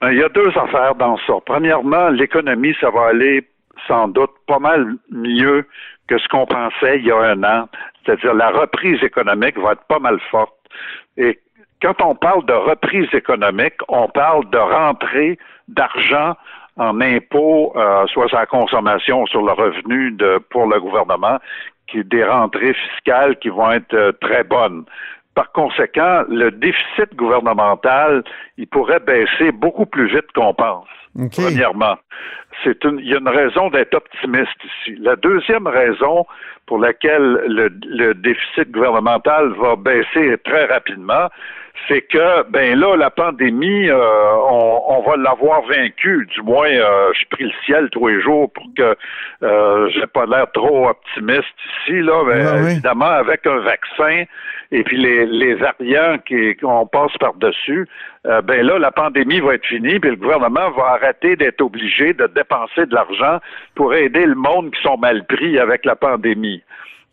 Ben, 0.00 0.12
il 0.12 0.18
y 0.18 0.22
a 0.22 0.28
deux 0.28 0.50
affaires 0.50 0.94
dans 0.94 1.16
ça. 1.26 1.34
Premièrement, 1.44 2.08
l'économie, 2.10 2.74
ça 2.80 2.90
va 2.90 3.08
aller 3.08 3.48
sans 3.86 4.08
doute 4.08 4.30
pas 4.46 4.58
mal 4.58 4.96
mieux 5.10 5.66
que 6.08 6.18
ce 6.18 6.28
qu'on 6.28 6.46
pensait 6.46 6.98
il 6.98 7.06
y 7.06 7.12
a 7.12 7.18
un 7.18 7.42
an. 7.44 7.68
C'est-à-dire 8.04 8.34
la 8.34 8.50
reprise 8.50 9.02
économique 9.02 9.58
va 9.58 9.72
être 9.72 9.84
pas 9.84 9.98
mal 9.98 10.18
forte. 10.30 10.54
Et 11.16 11.38
quand 11.80 12.00
on 12.02 12.14
parle 12.14 12.44
de 12.46 12.52
reprise 12.52 13.08
économique, 13.12 13.74
on 13.88 14.08
parle 14.08 14.48
de 14.50 14.58
rentrée 14.58 15.38
d'argent 15.68 16.34
en 16.76 17.00
impôts, 17.00 17.72
euh, 17.76 18.06
soit 18.06 18.28
sur 18.28 18.38
la 18.38 18.46
consommation, 18.46 19.26
sur 19.26 19.42
le 19.42 19.52
revenu 19.52 20.16
pour 20.50 20.66
le 20.66 20.80
gouvernement, 20.80 21.38
qui 21.88 22.04
des 22.04 22.24
rentrées 22.24 22.74
fiscales 22.74 23.36
qui 23.38 23.48
vont 23.48 23.70
être 23.72 23.94
euh, 23.94 24.12
très 24.20 24.44
bonnes. 24.44 24.84
Par 25.38 25.52
conséquent, 25.52 26.24
le 26.28 26.50
déficit 26.50 27.14
gouvernemental, 27.14 28.24
il 28.56 28.66
pourrait 28.66 28.98
baisser 28.98 29.52
beaucoup 29.52 29.86
plus 29.86 30.08
vite 30.08 30.26
qu'on 30.34 30.52
pense. 30.52 30.88
Premièrement, 31.30 31.94
c'est 32.64 32.82
une, 32.82 32.98
il 32.98 33.06
y 33.06 33.14
a 33.14 33.18
une 33.18 33.28
raison 33.28 33.70
d'être 33.70 33.94
optimiste 33.94 34.58
ici. 34.64 34.96
La 34.98 35.14
deuxième 35.14 35.68
raison 35.68 36.26
pour 36.66 36.80
laquelle 36.80 37.40
le, 37.46 37.68
le 37.84 38.14
déficit 38.14 38.72
gouvernemental 38.72 39.52
va 39.60 39.76
baisser 39.76 40.38
très 40.44 40.64
rapidement, 40.64 41.28
c'est 41.86 42.02
que 42.02 42.48
ben 42.50 42.78
là 42.78 42.96
la 42.96 43.10
pandémie, 43.10 43.88
euh, 43.88 44.32
on, 44.50 44.82
on, 44.88 45.02
va 45.02 45.16
l'avoir 45.16 45.62
vaincu. 45.62 46.26
Du 46.34 46.42
moins, 46.42 46.68
euh, 46.68 47.12
je 47.14 47.26
prie 47.30 47.44
le 47.44 47.52
ciel 47.64 47.88
tous 47.90 48.08
les 48.08 48.20
jours 48.20 48.50
pour 48.52 48.64
que 48.76 48.96
euh, 49.42 49.88
j'ai 49.90 50.06
pas 50.06 50.26
l'air 50.26 50.50
trop 50.52 50.88
optimiste 50.88 51.54
ici 51.80 52.00
là. 52.00 52.24
Ben, 52.24 52.66
Évidemment, 52.70 53.06
avec 53.06 53.46
un 53.46 53.58
vaccin 53.60 54.24
et 54.70 54.82
puis 54.82 54.98
les, 54.98 55.26
les 55.26 55.54
variants 55.54 56.18
qui 56.26 56.56
qu'on 56.56 56.86
passe 56.86 57.16
par 57.18 57.34
dessus, 57.34 57.86
euh, 58.26 58.42
ben 58.42 58.66
là 58.66 58.78
la 58.78 58.90
pandémie 58.90 59.40
va 59.40 59.54
être 59.54 59.66
finie, 59.66 59.98
puis 59.98 60.10
le 60.10 60.16
gouvernement 60.16 60.70
va 60.70 60.92
arrêter 60.92 61.36
d'être 61.36 61.60
obligé 61.60 62.12
de 62.12 62.26
dépenser 62.26 62.86
de 62.86 62.94
l'argent 62.94 63.38
pour 63.74 63.94
aider 63.94 64.26
le 64.26 64.34
monde 64.34 64.70
qui 64.72 64.82
sont 64.82 64.98
mal 64.98 65.24
pris 65.26 65.58
avec 65.58 65.84
la 65.84 65.96
pandémie. 65.96 66.62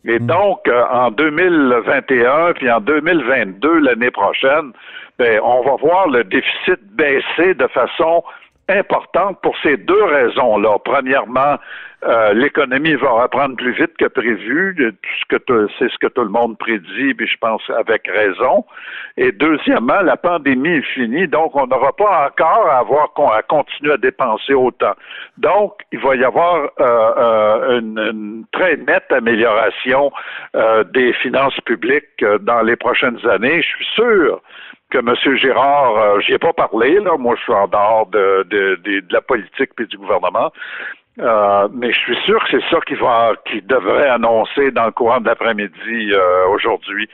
Et 0.04 0.18
hmm. 0.18 0.26
donc, 0.26 0.68
euh, 0.68 0.84
en 0.90 1.10
2021 1.10 2.52
puis 2.54 2.70
en 2.70 2.80
2022, 2.80 3.78
l'année 3.80 4.10
prochaine, 4.10 4.72
ben, 5.18 5.40
on 5.42 5.62
va 5.62 5.76
voir 5.76 6.08
le 6.08 6.24
déficit 6.24 6.80
baisser 6.92 7.54
de 7.54 7.66
façon 7.68 8.22
importante 8.68 9.40
pour 9.42 9.56
ces 9.62 9.76
deux 9.76 10.04
raisons-là. 10.04 10.78
Premièrement, 10.84 11.56
euh, 12.04 12.34
l'économie 12.34 12.94
va 12.94 13.10
reprendre 13.10 13.56
plus 13.56 13.72
vite 13.72 13.96
que 13.98 14.06
prévu, 14.06 14.76
c'est 15.78 15.90
ce 15.90 15.98
que 15.98 16.06
tout 16.08 16.22
le 16.22 16.28
monde 16.28 16.58
prédit, 16.58 17.14
puis 17.14 17.26
je 17.26 17.36
pense 17.38 17.62
avec 17.70 18.06
raison. 18.06 18.64
Et 19.16 19.32
deuxièmement, 19.32 20.00
la 20.02 20.16
pandémie 20.16 20.76
est 20.76 20.94
finie, 20.94 21.26
donc 21.26 21.56
on 21.56 21.66
n'aura 21.66 21.92
pas 21.92 22.28
encore 22.28 22.68
à 22.68 22.78
avoir 22.78 23.10
à 23.34 23.42
continuer 23.42 23.94
à 23.94 23.96
dépenser 23.96 24.54
autant. 24.54 24.94
Donc, 25.38 25.80
il 25.90 26.00
va 26.00 26.16
y 26.16 26.24
avoir 26.24 26.68
euh, 26.80 27.12
euh, 27.18 27.80
une, 27.80 28.44
très 28.52 28.76
nette 28.76 29.10
amélioration 29.10 30.12
des 30.92 31.12
finances 31.14 31.58
publiques 31.64 32.24
dans 32.40 32.62
les 32.62 32.76
prochaines 32.76 33.18
années. 33.26 33.62
Je 33.62 33.68
suis 33.68 33.86
sûr 33.94 34.40
que 34.90 34.98
M. 34.98 35.36
Girard, 35.36 35.96
euh, 35.96 36.20
j'y 36.20 36.32
ai 36.32 36.38
pas 36.38 36.52
parlé, 36.52 37.00
là, 37.00 37.16
moi 37.18 37.34
je 37.36 37.42
suis 37.42 37.52
en 37.52 37.66
dehors 37.66 38.06
de, 38.06 38.46
de, 38.48 38.80
de, 38.84 39.00
de 39.00 39.12
la 39.12 39.20
politique 39.20 39.70
et 39.80 39.86
du 39.86 39.98
gouvernement, 39.98 40.52
euh, 41.18 41.68
mais 41.72 41.92
je 41.92 41.98
suis 41.98 42.16
sûr 42.26 42.38
que 42.44 42.58
c'est 42.60 42.68
ça 42.70 42.80
qu'il 42.86 42.98
va, 42.98 43.32
qu'il 43.46 43.66
devrait 43.66 44.08
annoncer 44.08 44.70
dans 44.70 44.84
le 44.84 44.92
courant 44.92 45.20
de 45.20 45.26
l'après-midi 45.26 46.12
euh, 46.12 46.46
aujourd'hui. 46.48 47.08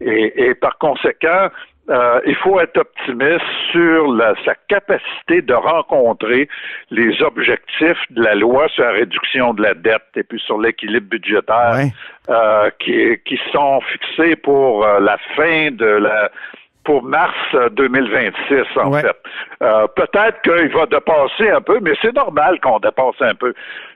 Et, 0.00 0.48
et, 0.48 0.54
par 0.54 0.78
conséquent, 0.78 1.48
euh, 1.90 2.20
il 2.24 2.36
faut 2.36 2.60
être 2.60 2.78
optimiste 2.78 3.44
sur 3.72 4.12
la, 4.12 4.34
sa 4.44 4.54
capacité 4.68 5.42
de 5.42 5.54
rencontrer 5.54 6.48
les 6.90 7.20
objectifs 7.22 7.98
de 8.10 8.22
la 8.22 8.36
loi 8.36 8.68
sur 8.68 8.84
la 8.84 8.92
réduction 8.92 9.54
de 9.54 9.62
la 9.62 9.74
dette 9.74 10.06
et 10.14 10.22
puis 10.22 10.38
sur 10.38 10.60
l'équilibre 10.60 11.08
budgétaire 11.08 11.86
euh, 12.28 12.70
qui, 12.78 13.18
qui 13.24 13.40
sont 13.50 13.80
fixés 13.80 14.36
pour 14.36 14.86
la 14.86 15.16
fin 15.34 15.70
de 15.72 15.86
la 15.86 16.30
pour 16.88 17.02
mars 17.02 17.36
2026, 17.72 18.32
euh, 18.50 18.64
en 18.82 18.92
fait. 18.92 19.14
Euh, 19.62 19.86
peut-être 19.88 20.40
qu'il 20.40 20.74
va 20.74 20.86
dépasser 20.86 21.50
un 21.50 21.60
peu, 21.60 21.80
mais 21.82 21.92
c'est 22.00 22.16
normal 22.16 22.58
qu'on 22.60 22.78
dépasse 22.78 23.20
un 23.20 23.34
peu. 23.34 23.52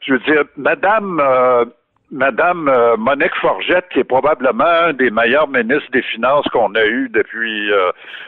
Je 0.07 0.13
veux 0.13 0.19
dire, 0.19 0.45
Madame 0.59 1.19
euh, 1.19 1.65
Madame 2.11 2.71
Monique 2.99 3.35
Forgette, 3.41 3.87
qui 3.91 4.01
est 4.01 4.05
probablement 4.05 4.67
un 4.67 4.93
des 4.93 5.11
meilleurs 5.11 5.49
ministres 5.49 5.91
des 5.95 6.03
Finances 6.03 6.47
qu'on 6.53 6.75
a 6.75 6.85
eu 6.85 7.09
depuis 7.09 7.73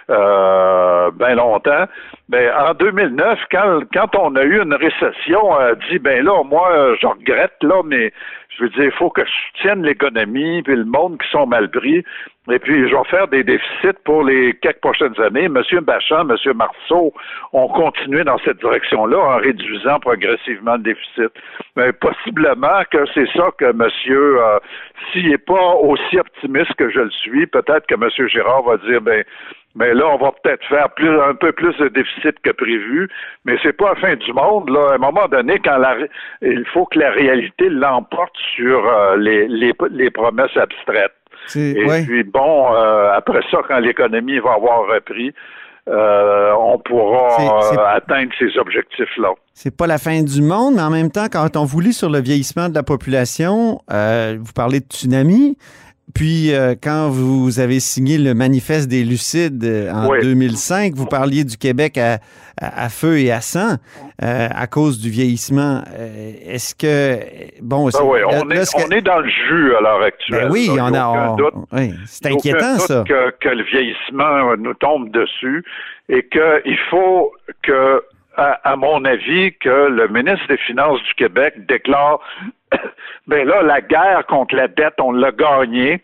euh, 0.09 1.11
bien 1.11 1.35
longtemps, 1.35 1.85
ben, 2.31 2.51
en 2.67 2.73
2009, 2.73 3.39
quand, 3.51 3.81
quand 3.93 4.17
on 4.17 4.35
a 4.37 4.43
eu 4.45 4.63
une 4.63 4.73
récession, 4.73 5.61
elle 5.61 5.73
a 5.73 5.75
dit, 5.91 5.99
ben 5.99 6.25
là, 6.25 6.43
moi, 6.45 6.97
je 6.99 7.07
regrette, 7.07 7.57
là, 7.61 7.83
mais 7.85 8.15
je 8.57 8.65
veux 8.65 8.71
dire, 8.71 8.85
il 8.85 8.93
faut 8.93 9.11
que 9.11 9.25
je 9.25 9.31
soutienne 9.31 9.83
l'économie, 9.83 10.63
puis 10.63 10.77
le 10.77 10.85
monde 10.85 11.19
qui 11.21 11.29
sont 11.31 11.47
mal 11.47 11.71
pris. 11.71 12.05
Et 12.51 12.59
puis, 12.59 12.89
je 12.89 12.95
vais 12.95 13.05
faire 13.05 13.27
des 13.29 13.43
déficits 13.43 13.99
pour 14.05 14.23
les 14.23 14.53
quelques 14.55 14.81
prochaines 14.81 15.19
années. 15.21 15.49
Monsieur 15.49 15.81
Bachand, 15.81 16.25
Monsieur 16.25 16.53
Marceau 16.53 17.15
ont 17.53 17.69
continué 17.69 18.23
dans 18.23 18.39
cette 18.45 18.59
direction-là 18.59 19.17
en 19.19 19.37
réduisant 19.39 19.99
progressivement 19.99 20.75
le 20.75 20.83
déficit. 20.83 21.33
Mais 21.77 21.93
possiblement 21.93 22.83
que 22.91 23.07
c'est 23.15 23.29
ça 23.33 23.51
que 23.57 23.73
Monsieur, 23.73 24.43
euh, 24.43 24.59
s'il 25.11 25.31
n'est 25.31 25.39
pas 25.39 25.75
aussi 25.77 26.19
optimiste 26.19 26.75
que 26.75 26.91
je 26.91 27.01
le 27.01 27.11
suis, 27.11 27.47
peut-être 27.47 27.87
que 27.87 27.95
Monsieur 27.95 28.29
Girard 28.29 28.63
va 28.63 28.77
dire, 28.77 29.01
ben, 29.01 29.25
mais 29.77 29.93
là, 29.93 30.05
on 30.07 30.19
va 30.19 30.31
peut-être 30.43 30.65
faire 30.69 30.89
plus, 30.91 31.21
un 31.21 31.35
peu 31.35 31.53
plus 31.53 31.77
de 31.79 31.89
déficit 31.89 32.39
que 32.43 32.51
prévu, 32.51 33.09
mais 33.45 33.57
c'est 33.63 33.73
pas 33.73 33.95
la 33.95 34.01
fin 34.01 34.15
du 34.15 34.33
monde. 34.33 34.71
Là, 34.71 34.93
à 34.93 34.95
un 34.95 34.99
moment 34.99 35.27
donné, 35.29 35.59
quand 35.65 35.79
la, 35.79 35.97
il 36.43 36.65
faut 36.73 36.87
que 36.87 36.99
la 36.99 37.11
réalité 37.11 37.69
l'emporte 37.69 38.37
sur 38.55 38.87
euh, 38.87 39.17
les, 39.17 39.49
les, 39.49 39.73
les, 39.91 40.11
promesses 40.11 40.57
abstraites. 40.57 41.13
Et 41.57 42.05
puis 42.07 42.23
bon, 42.23 42.73
euh, 42.73 43.13
après 43.15 43.41
ça, 43.51 43.59
quand 43.67 43.81
l'économie 43.81 44.39
va 44.39 44.53
avoir 44.53 44.87
repris, 44.87 45.35
euh, 45.89 46.53
on 46.59 46.79
pourra 46.79 47.93
atteindre 47.95 48.31
ces 48.39 48.57
objectifs-là. 48.57 49.33
C'est 49.53 49.77
pas 49.77 49.87
la 49.87 49.99
fin 49.99 50.23
du 50.23 50.41
monde, 50.41 50.77
mais 50.77 50.83
en 50.83 50.91
même 50.91 51.11
temps, 51.11 51.27
quand 51.31 51.57
on 51.57 51.65
vous 51.65 51.81
lit 51.81 51.93
sur 51.93 52.09
le 52.09 52.21
vieillissement 52.21 52.69
de 52.69 52.75
la 52.75 52.85
population, 52.85 53.81
vous 53.91 54.53
parlez 54.55 54.81
de 54.81 54.87
tsunami. 54.87 55.59
Puis, 56.13 56.53
euh, 56.53 56.75
quand 56.81 57.09
vous 57.09 57.61
avez 57.61 57.81
signé 57.81 58.19
le 58.19 58.35
manifeste 58.35 58.89
des 58.89 59.05
Lucides 59.05 59.65
euh, 59.65 59.91
en 59.91 60.09
2005, 60.21 60.95
vous 60.95 61.07
parliez 61.07 61.45
du 61.45 61.57
Québec 61.57 61.97
à, 61.97 62.19
à, 62.61 62.89
feu 62.91 63.19
et 63.19 63.33
à 63.33 63.41
sang 63.41 63.77
euh, 64.23 64.49
à 64.55 64.67
cause 64.67 65.01
du 65.01 65.09
vieillissement. 65.09 65.83
Est-ce 66.47 66.75
que. 66.75 67.21
Bon, 67.63 67.89
ben 67.89 68.01
oui, 68.05 68.21
on, 68.27 68.51
est, 68.51 68.77
on 68.77 68.91
est 68.91 69.01
dans 69.01 69.21
le 69.21 69.29
jus 69.29 69.75
à 69.77 69.81
l'heure 69.81 70.03
actuelle. 70.03 70.49
Ben 70.49 70.53
oui, 70.53 70.69
on 70.71 70.95
a. 70.95 71.37
oui, 71.73 71.95
c'est 72.07 72.27
inquiétant, 72.27 72.79
ça. 72.79 73.03
Que, 73.09 73.31
que 73.41 73.49
le 73.49 73.65
vieillissement 73.65 74.57
nous 74.59 74.75
tombe 74.75 75.11
dessus 75.11 75.65
et 76.11 76.29
qu'il 76.29 76.79
faut 76.91 77.33
que 77.63 78.03
à, 78.37 78.77
mon 78.77 79.05
avis, 79.05 79.53
que 79.59 79.89
le 79.89 80.09
ministre 80.09 80.47
des 80.49 80.57
Finances 80.59 81.03
du 81.03 81.15
Québec 81.15 81.55
déclare 81.67 82.21
ben 83.27 83.47
là, 83.47 83.63
la 83.63 83.81
guerre 83.81 84.27
contre 84.27 84.55
la 84.55 84.69
dette, 84.69 84.95
on 85.01 85.13
l'a 85.13 85.33
gagnée. 85.33 86.01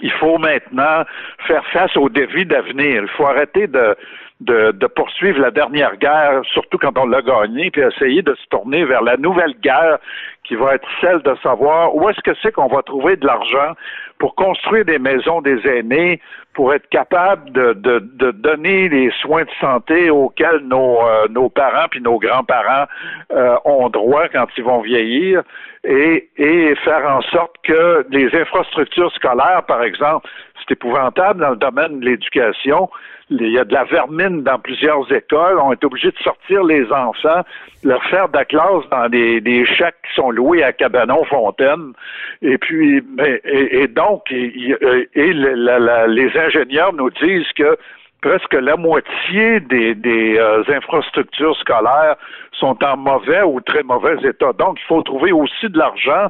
Il 0.00 0.12
faut 0.12 0.38
maintenant 0.38 1.04
faire 1.46 1.66
face 1.72 1.96
aux 1.96 2.08
défis 2.08 2.46
d'avenir. 2.46 3.02
Il 3.02 3.08
faut 3.08 3.26
arrêter 3.26 3.66
de, 3.66 3.96
de, 4.40 4.70
de, 4.70 4.86
poursuivre 4.86 5.40
la 5.40 5.50
dernière 5.50 5.96
guerre, 5.96 6.42
surtout 6.44 6.78
quand 6.78 6.96
on 6.96 7.06
l'a 7.06 7.22
gagnée, 7.22 7.70
puis 7.70 7.82
essayer 7.82 8.22
de 8.22 8.34
se 8.34 8.46
tourner 8.48 8.84
vers 8.84 9.02
la 9.02 9.16
nouvelle 9.16 9.54
guerre 9.60 9.98
qui 10.44 10.54
va 10.54 10.76
être 10.76 10.88
celle 11.00 11.20
de 11.22 11.34
savoir 11.42 11.94
où 11.94 12.08
est-ce 12.08 12.20
que 12.20 12.36
c'est 12.40 12.52
qu'on 12.52 12.68
va 12.68 12.82
trouver 12.82 13.16
de 13.16 13.26
l'argent 13.26 13.74
pour 14.18 14.34
construire 14.34 14.84
des 14.84 14.98
maisons 14.98 15.40
des 15.40 15.66
aînés, 15.66 16.20
pour 16.54 16.74
être 16.74 16.88
capable 16.88 17.52
de, 17.52 17.72
de, 17.72 18.30
donner 18.32 18.88
les 18.88 19.12
soins 19.22 19.44
de 19.44 19.50
santé 19.60 20.10
auxquels 20.10 20.60
nos, 20.64 21.00
euh, 21.00 21.28
nos 21.30 21.48
parents 21.48 21.86
puis 21.88 22.00
nos 22.00 22.18
grands-parents 22.18 22.86
euh, 23.32 23.56
ont 23.64 23.88
droit 23.88 24.28
quand 24.28 24.46
ils 24.56 24.64
vont 24.64 24.80
vieillir 24.80 25.42
et, 25.84 26.28
et 26.36 26.74
faire 26.84 27.06
en 27.08 27.20
sorte 27.22 27.54
que 27.62 28.04
les 28.10 28.34
infrastructures 28.34 29.12
scolaires, 29.12 29.62
par 29.68 29.82
exemple, 29.82 30.28
c'est 30.60 30.72
épouvantable 30.72 31.40
dans 31.40 31.50
le 31.50 31.56
domaine 31.56 32.00
de 32.00 32.06
l'éducation. 32.06 32.90
Il 33.30 33.46
y 33.50 33.58
a 33.58 33.64
de 33.64 33.74
la 33.74 33.84
vermine 33.84 34.42
dans 34.42 34.58
plusieurs 34.58 35.10
écoles. 35.12 35.58
On 35.62 35.72
est 35.72 35.84
obligé 35.84 36.10
de 36.10 36.18
sortir 36.18 36.64
les 36.64 36.90
enfants, 36.90 37.42
leur 37.84 38.02
faire 38.04 38.28
de 38.28 38.36
la 38.36 38.44
classe 38.44 38.88
dans 38.90 39.08
des, 39.08 39.40
des 39.40 39.66
chèques 39.66 39.96
qui 40.08 40.14
sont 40.14 40.30
loués 40.30 40.62
à 40.62 40.72
Cabanon-Fontaine. 40.72 41.92
Et 42.40 42.56
puis, 42.56 43.02
et, 43.44 43.86
donc, 43.88 44.30
et, 44.30 44.76
les 45.14 46.30
ingénieurs 46.38 46.94
nous 46.94 47.10
disent 47.10 47.52
que 47.54 47.76
presque 48.22 48.54
la 48.54 48.76
moitié 48.76 49.60
des, 49.60 49.94
des 49.94 50.38
euh, 50.38 50.62
infrastructures 50.68 51.56
scolaires 51.58 52.16
sont 52.52 52.76
en 52.82 52.96
mauvais 52.96 53.42
ou 53.42 53.60
très 53.60 53.82
mauvais 53.82 54.16
état. 54.24 54.52
Donc, 54.58 54.78
il 54.80 54.86
faut 54.86 55.02
trouver 55.02 55.32
aussi 55.32 55.68
de 55.68 55.78
l'argent, 55.78 56.28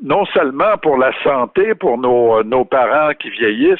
non 0.00 0.24
seulement 0.26 0.76
pour 0.80 0.96
la 0.96 1.12
santé, 1.22 1.74
pour 1.74 1.98
nos, 1.98 2.38
euh, 2.38 2.42
nos 2.44 2.64
parents 2.64 3.12
qui 3.18 3.30
vieillissent, 3.30 3.78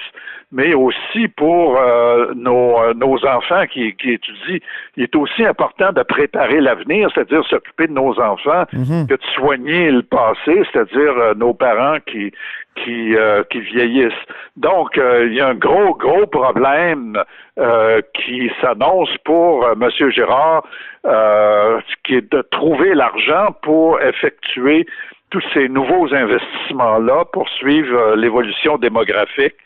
mais 0.50 0.74
aussi 0.74 1.28
pour 1.28 1.78
euh, 1.78 2.32
nos, 2.34 2.78
euh, 2.78 2.94
nos 2.94 3.24
enfants 3.26 3.64
qui, 3.66 3.94
qui 3.94 4.12
étudient. 4.12 4.58
Il 4.96 5.04
est 5.04 5.16
aussi 5.16 5.44
important 5.44 5.92
de 5.92 6.02
préparer 6.02 6.60
l'avenir, 6.60 7.10
c'est-à-dire 7.14 7.44
s'occuper 7.46 7.86
de 7.86 7.92
nos 7.92 8.20
enfants, 8.20 8.64
mhm. 8.72 9.06
que 9.06 9.14
de 9.14 9.22
soigner 9.34 9.90
le 9.90 10.02
passé, 10.02 10.62
c'est-à-dire 10.70 11.34
nos 11.36 11.54
parents 11.54 11.98
qui, 12.06 12.30
qui, 12.84 13.14
qui 13.50 13.60
vieillissent. 13.60 14.12
Donc, 14.56 14.96
il 14.96 15.32
y 15.32 15.40
a 15.40 15.48
un 15.48 15.54
gros, 15.54 15.94
gros 15.94 16.26
problème 16.26 17.18
qui 18.14 18.50
s'annonce 18.60 19.16
pour 19.24 19.66
M. 19.70 19.90
Gérard 20.10 20.62
euh, 21.04 21.80
qui 22.04 22.14
est 22.14 22.32
de 22.32 22.42
trouver 22.42 22.94
l'argent 22.94 23.56
pour 23.62 24.00
effectuer 24.00 24.86
tous 25.32 25.42
ces 25.52 25.68
nouveaux 25.68 26.14
investissements-là 26.14 27.24
pour 27.32 27.48
suivre 27.48 27.96
euh, 27.96 28.16
l'évolution 28.16 28.78
démographique 28.78 29.56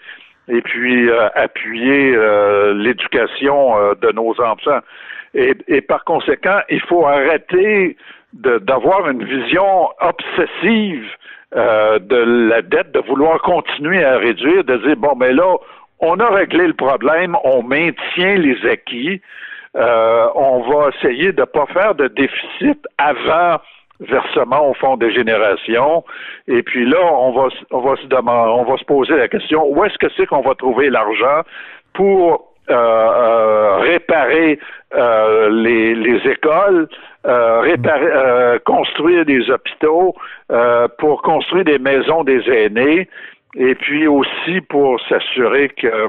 et 0.49 0.63
puis 0.63 1.11
euh, 1.11 1.29
appuyer 1.35 2.17
l'éducation 2.75 3.75
de 4.01 4.13
nos 4.13 4.31
enfants. 4.41 4.79
Et, 5.35 5.55
et, 5.67 5.81
par 5.81 6.05
conséquent, 6.05 6.61
il 6.71 6.81
faut 6.83 7.05
arrêter 7.05 7.97
d'avoir 8.33 9.11
une 9.11 9.25
vision 9.25 9.89
obsessive 10.01 11.05
de 11.53 12.49
la 12.49 12.63
dette, 12.63 12.93
de 12.93 13.01
vouloir 13.01 13.43
continuer 13.43 14.05
à 14.05 14.19
réduire, 14.19 14.63
de 14.65 14.77
dire 14.77 14.97
bon, 14.97 15.15
mais 15.17 15.33
là, 15.33 15.57
on 16.01 16.19
a 16.21 16.31
réglé 16.31 16.67
le 16.67 16.75
problème, 16.75 17.37
on 17.45 17.63
maintient 17.63 18.37
les 18.37 18.57
acquis, 18.67 19.21
euh, 19.77 20.29
on 20.35 20.61
va 20.61 20.89
essayer 20.89 21.33
de 21.33 21.41
ne 21.41 21.47
pas 21.47 21.67
faire 21.67 21.95
de 21.95 22.09
déficit 22.09 22.87
avant 22.99 23.59
versement 24.01 24.71
au 24.71 24.75
fond 24.75 24.97
des 24.97 25.11
générations. 25.13 26.05
Et 26.49 26.63
puis 26.63 26.85
là, 26.89 26.99
on 27.13 27.33
va, 27.33 27.49
on 27.71 27.81
va 27.81 27.97
se 27.97 28.07
demander, 28.07 28.51
on 28.53 28.65
va 28.65 28.77
se 28.77 28.85
poser 28.85 29.17
la 29.17 29.29
question 29.29 29.67
où 29.67 29.85
est-ce 29.85 29.99
que 29.99 30.09
c'est 30.17 30.27
qu'on 30.27 30.43
va 30.43 30.55
trouver 30.55 30.91
l'argent 30.91 31.43
pour 31.95 32.53
euh, 32.69 32.75
euh, 32.75 33.77
réparer 33.79 34.59
les, 34.93 35.95
les, 35.95 36.31
écoles, 36.31 36.89
réparer, 37.25 38.59
construire 38.65 39.25
des 39.25 39.51
hôpitaux, 39.51 40.15
pour 40.99 41.23
construire 41.23 41.65
des 41.65 41.79
maisons 41.79 42.25
des 42.25 42.41
aînés, 42.49 43.09
et 43.57 43.75
puis 43.75 44.07
aussi 44.07 44.61
pour 44.69 45.01
s'assurer 45.09 45.69
que 45.69 46.09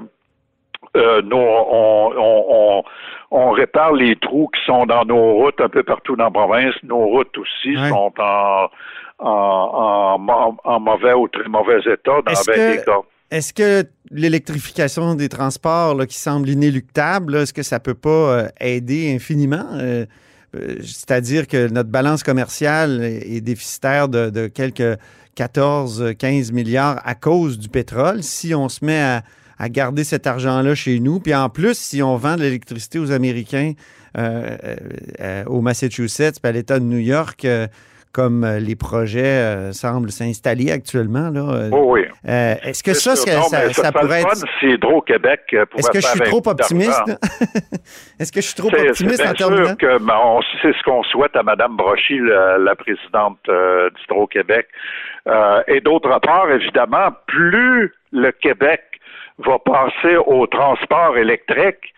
euh, 0.97 1.21
on, 1.31 2.83
on, 3.31 3.51
répare 3.51 3.93
les 3.93 4.15
trous 4.15 4.49
qui 4.53 4.65
sont 4.65 4.85
dans 4.85 5.05
nos 5.05 5.33
routes 5.33 5.59
un 5.61 5.69
peu 5.69 5.83
partout 5.83 6.15
dans 6.15 6.25
la 6.25 6.31
province. 6.31 6.75
Nos 6.83 7.05
routes 7.05 7.37
aussi 7.37 7.75
sont 7.89 8.13
en, 8.19 8.67
en, 9.19 10.79
mauvais 10.79 11.13
ou 11.13 11.27
très 11.27 11.47
mauvais 11.47 11.79
état 11.79 12.21
dans 12.25 12.31
est 12.31 12.85
cas. 12.85 13.01
Est-ce 13.29 13.53
que 13.53 13.83
l'électrification 14.09 15.15
des 15.15 15.27
transports 15.27 15.97
qui 16.07 16.17
semble 16.17 16.47
inéluctable, 16.47 17.35
est-ce 17.35 17.53
que 17.53 17.63
ça 17.63 17.79
peut 17.81 17.93
pas 17.93 18.09
euh, 18.09 18.47
aider 18.61 19.13
infiniment? 19.13 19.67
Euh, 19.73 20.05
c'est-à-dire 20.81 21.45
que 21.45 21.67
notre 21.67 21.89
balance 21.89 22.23
commerciale 22.23 23.03
est 23.03 23.41
déficitaire 23.41 24.07
de, 24.07 24.29
de 24.29 24.47
quelques 24.47 24.97
14-15 25.37 26.53
milliards 26.53 27.01
à 27.05 27.15
cause 27.15 27.59
du 27.59 27.67
pétrole. 27.67 28.23
Si 28.23 28.55
on 28.55 28.69
se 28.69 28.83
met 28.83 29.01
à, 29.01 29.23
à 29.59 29.69
garder 29.69 30.03
cet 30.03 30.27
argent-là 30.27 30.75
chez 30.75 30.99
nous. 30.99 31.19
Puis 31.19 31.33
en 31.33 31.49
plus, 31.49 31.77
si 31.77 32.01
on 32.03 32.15
vend 32.15 32.35
de 32.35 32.41
l'électricité 32.41 32.99
aux 32.99 33.11
Américains, 33.11 33.73
euh, 34.17 34.57
euh, 34.63 34.75
euh, 35.19 35.43
au 35.45 35.61
Massachusetts, 35.61 36.39
puis 36.41 36.49
à 36.49 36.51
l'État 36.51 36.79
de 36.79 36.85
New 36.85 36.97
York, 36.97 37.45
comme 38.11 38.45
les 38.59 38.75
projets 38.75 39.71
semblent 39.73 40.09
s'installer 40.09 40.71
actuellement. 40.71 41.29
Là. 41.29 41.69
Oh 41.71 41.93
oui. 41.93 42.01
Est-ce 42.23 42.81
que 42.81 42.95
ça, 42.95 43.15
ça, 43.15 43.71
ça, 43.71 43.91
pourrait 43.91 44.21
être. 44.21 44.43
Si 44.59 44.65
Hydro-Québec 44.69 45.41
Est-ce 45.77 45.91
que 45.91 46.01
je 46.01 46.07
suis 46.07 46.19
trop 46.21 46.41
optimiste? 46.47 47.03
Est-ce 48.19 48.31
que 48.31 48.41
je 48.41 48.47
suis 48.47 48.55
trop 48.55 48.73
optimiste 48.73 49.23
en 49.23 49.33
termes 49.33 49.75
que 49.75 49.97
C'est 50.63 50.73
ce 50.73 50.83
qu'on 50.83 51.03
souhaite 51.03 51.35
à 51.35 51.43
Mme 51.43 51.75
Brochy, 51.75 52.17
la, 52.19 52.75
présidente 52.75 53.37
d'Hydro-Québec. 53.47 54.67
et 55.67 55.81
d'autre 55.81 56.19
part, 56.21 56.49
évidemment, 56.49 57.11
plus 57.27 57.93
le 58.11 58.31
Québec 58.31 58.81
va 59.39 59.59
passer 59.59 60.17
au 60.17 60.47
transport 60.47 61.17
électrique, 61.17 61.93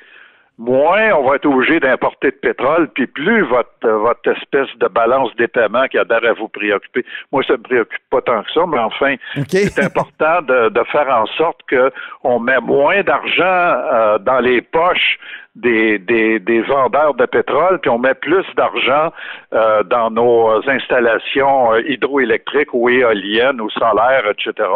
moins 0.58 1.14
on 1.14 1.28
va 1.28 1.36
être 1.36 1.46
obligé 1.46 1.80
d'importer 1.80 2.32
de 2.32 2.36
pétrole, 2.36 2.90
puis 2.90 3.08
plus 3.08 3.44
votre, 3.44 3.88
votre 3.88 4.30
espèce 4.30 4.68
de 4.78 4.88
balance 4.88 5.34
des 5.38 5.48
paiements 5.48 5.88
qui 5.88 5.98
a 5.98 6.04
l'air 6.04 6.32
à 6.32 6.34
vous 6.34 6.50
préoccuper. 6.50 7.06
Moi, 7.32 7.44
ça 7.44 7.54
ne 7.54 7.60
me 7.60 7.64
préoccupe 7.64 8.04
pas 8.10 8.22
tant 8.22 8.44
que 8.44 8.52
ça, 8.52 8.66
mais 8.68 8.80
enfin, 8.80 9.16
c'est 9.48 9.80
important 9.80 10.42
de, 10.42 10.70
de, 10.70 10.84
faire 10.92 11.08
en 11.10 11.26
sorte 11.38 11.62
qu'on 11.70 12.40
met 12.40 12.60
moins 12.60 13.02
d'argent 13.04 13.44
euh, 13.44 14.18
dans 14.20 14.40
les 14.40 14.62
poches 14.62 15.18
des, 15.62 16.00
des, 16.00 16.40
des, 16.40 16.62
vendeurs 16.62 17.14
de 17.16 17.26
pétrole, 17.26 17.80
puis 17.82 17.90
on 17.90 18.00
met 18.00 18.14
plus 18.14 18.46
d'argent 18.56 19.12
euh, 19.54 19.84
dans 19.84 20.10
nos 20.10 20.62
installations 20.70 21.74
euh, 21.74 21.82
hydroélectriques 21.88 22.74
ou 22.74 22.90
éoliennes 22.90 23.60
ou 23.62 23.70
solaires, 23.72 24.24
etc., 24.30 24.68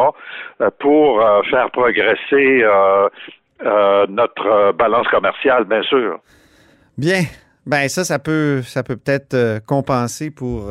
euh, 0.62 0.70
pour 0.80 1.22
faire 1.50 1.70
progresser 1.72 2.64
notre 4.10 4.72
balance 4.74 5.08
commerciale, 5.08 5.66
bien 5.66 5.84
sûr. 5.84 6.20
Bien. 6.98 7.22
Ben 7.66 7.88
ça, 7.88 8.04
ça 8.04 8.20
peut, 8.20 8.62
ça 8.62 8.84
peut 8.84 8.98
peut-être 8.98 9.60
compenser 9.66 10.32
pour 10.32 10.70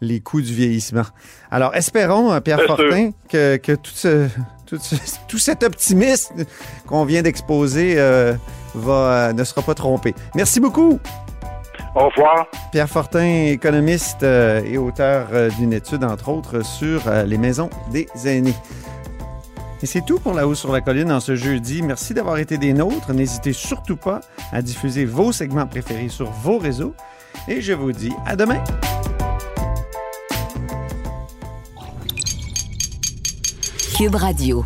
les 0.00 0.20
coûts 0.20 0.40
du 0.40 0.54
vieillissement. 0.54 1.02
Alors, 1.50 1.74
espérons, 1.74 2.40
Pierre 2.40 2.62
Fortin, 2.62 3.10
que, 3.30 3.56
que 3.58 3.72
tout, 3.72 3.90
ce, 3.92 4.28
tout, 4.66 4.78
tout, 5.28 5.38
cet 5.38 5.62
optimisme 5.62 6.44
qu'on 6.86 7.04
vient 7.04 7.22
d'exposer 7.22 7.96
va, 8.78 8.92
euh, 9.28 9.32
ne 9.32 9.44
sera 9.44 9.62
pas 9.62 9.74
trompé. 9.74 10.14
Merci 10.34 10.60
beaucoup. 10.60 10.98
Au 11.94 12.08
revoir. 12.08 12.46
Pierre 12.72 12.88
Fortin, 12.88 13.46
économiste 13.46 14.22
euh, 14.22 14.62
et 14.64 14.76
auteur 14.78 15.28
euh, 15.32 15.50
d'une 15.58 15.72
étude, 15.72 16.04
entre 16.04 16.28
autres, 16.28 16.64
sur 16.64 17.02
les 17.26 17.38
maisons 17.38 17.70
des 17.90 18.08
aînés. 18.26 18.54
Et 19.82 19.86
c'est 19.86 20.04
tout 20.04 20.18
pour 20.18 20.32
La 20.32 20.46
Haut 20.46 20.54
sur 20.54 20.72
la 20.72 20.80
Colline 20.80 21.12
en 21.12 21.20
ce 21.20 21.36
jeudi. 21.36 21.82
Merci 21.82 22.14
d'avoir 22.14 22.38
été 22.38 22.56
des 22.56 22.72
nôtres. 22.72 23.12
N'hésitez 23.12 23.52
surtout 23.52 23.96
pas 23.96 24.20
à 24.52 24.62
diffuser 24.62 25.04
vos 25.04 25.32
segments 25.32 25.66
préférés 25.66 26.08
sur 26.08 26.30
vos 26.30 26.58
réseaux. 26.58 26.94
Et 27.48 27.60
je 27.60 27.74
vous 27.74 27.92
dis 27.92 28.12
à 28.26 28.36
demain. 28.36 28.62
Cube 33.96 34.14
Radio. 34.14 34.64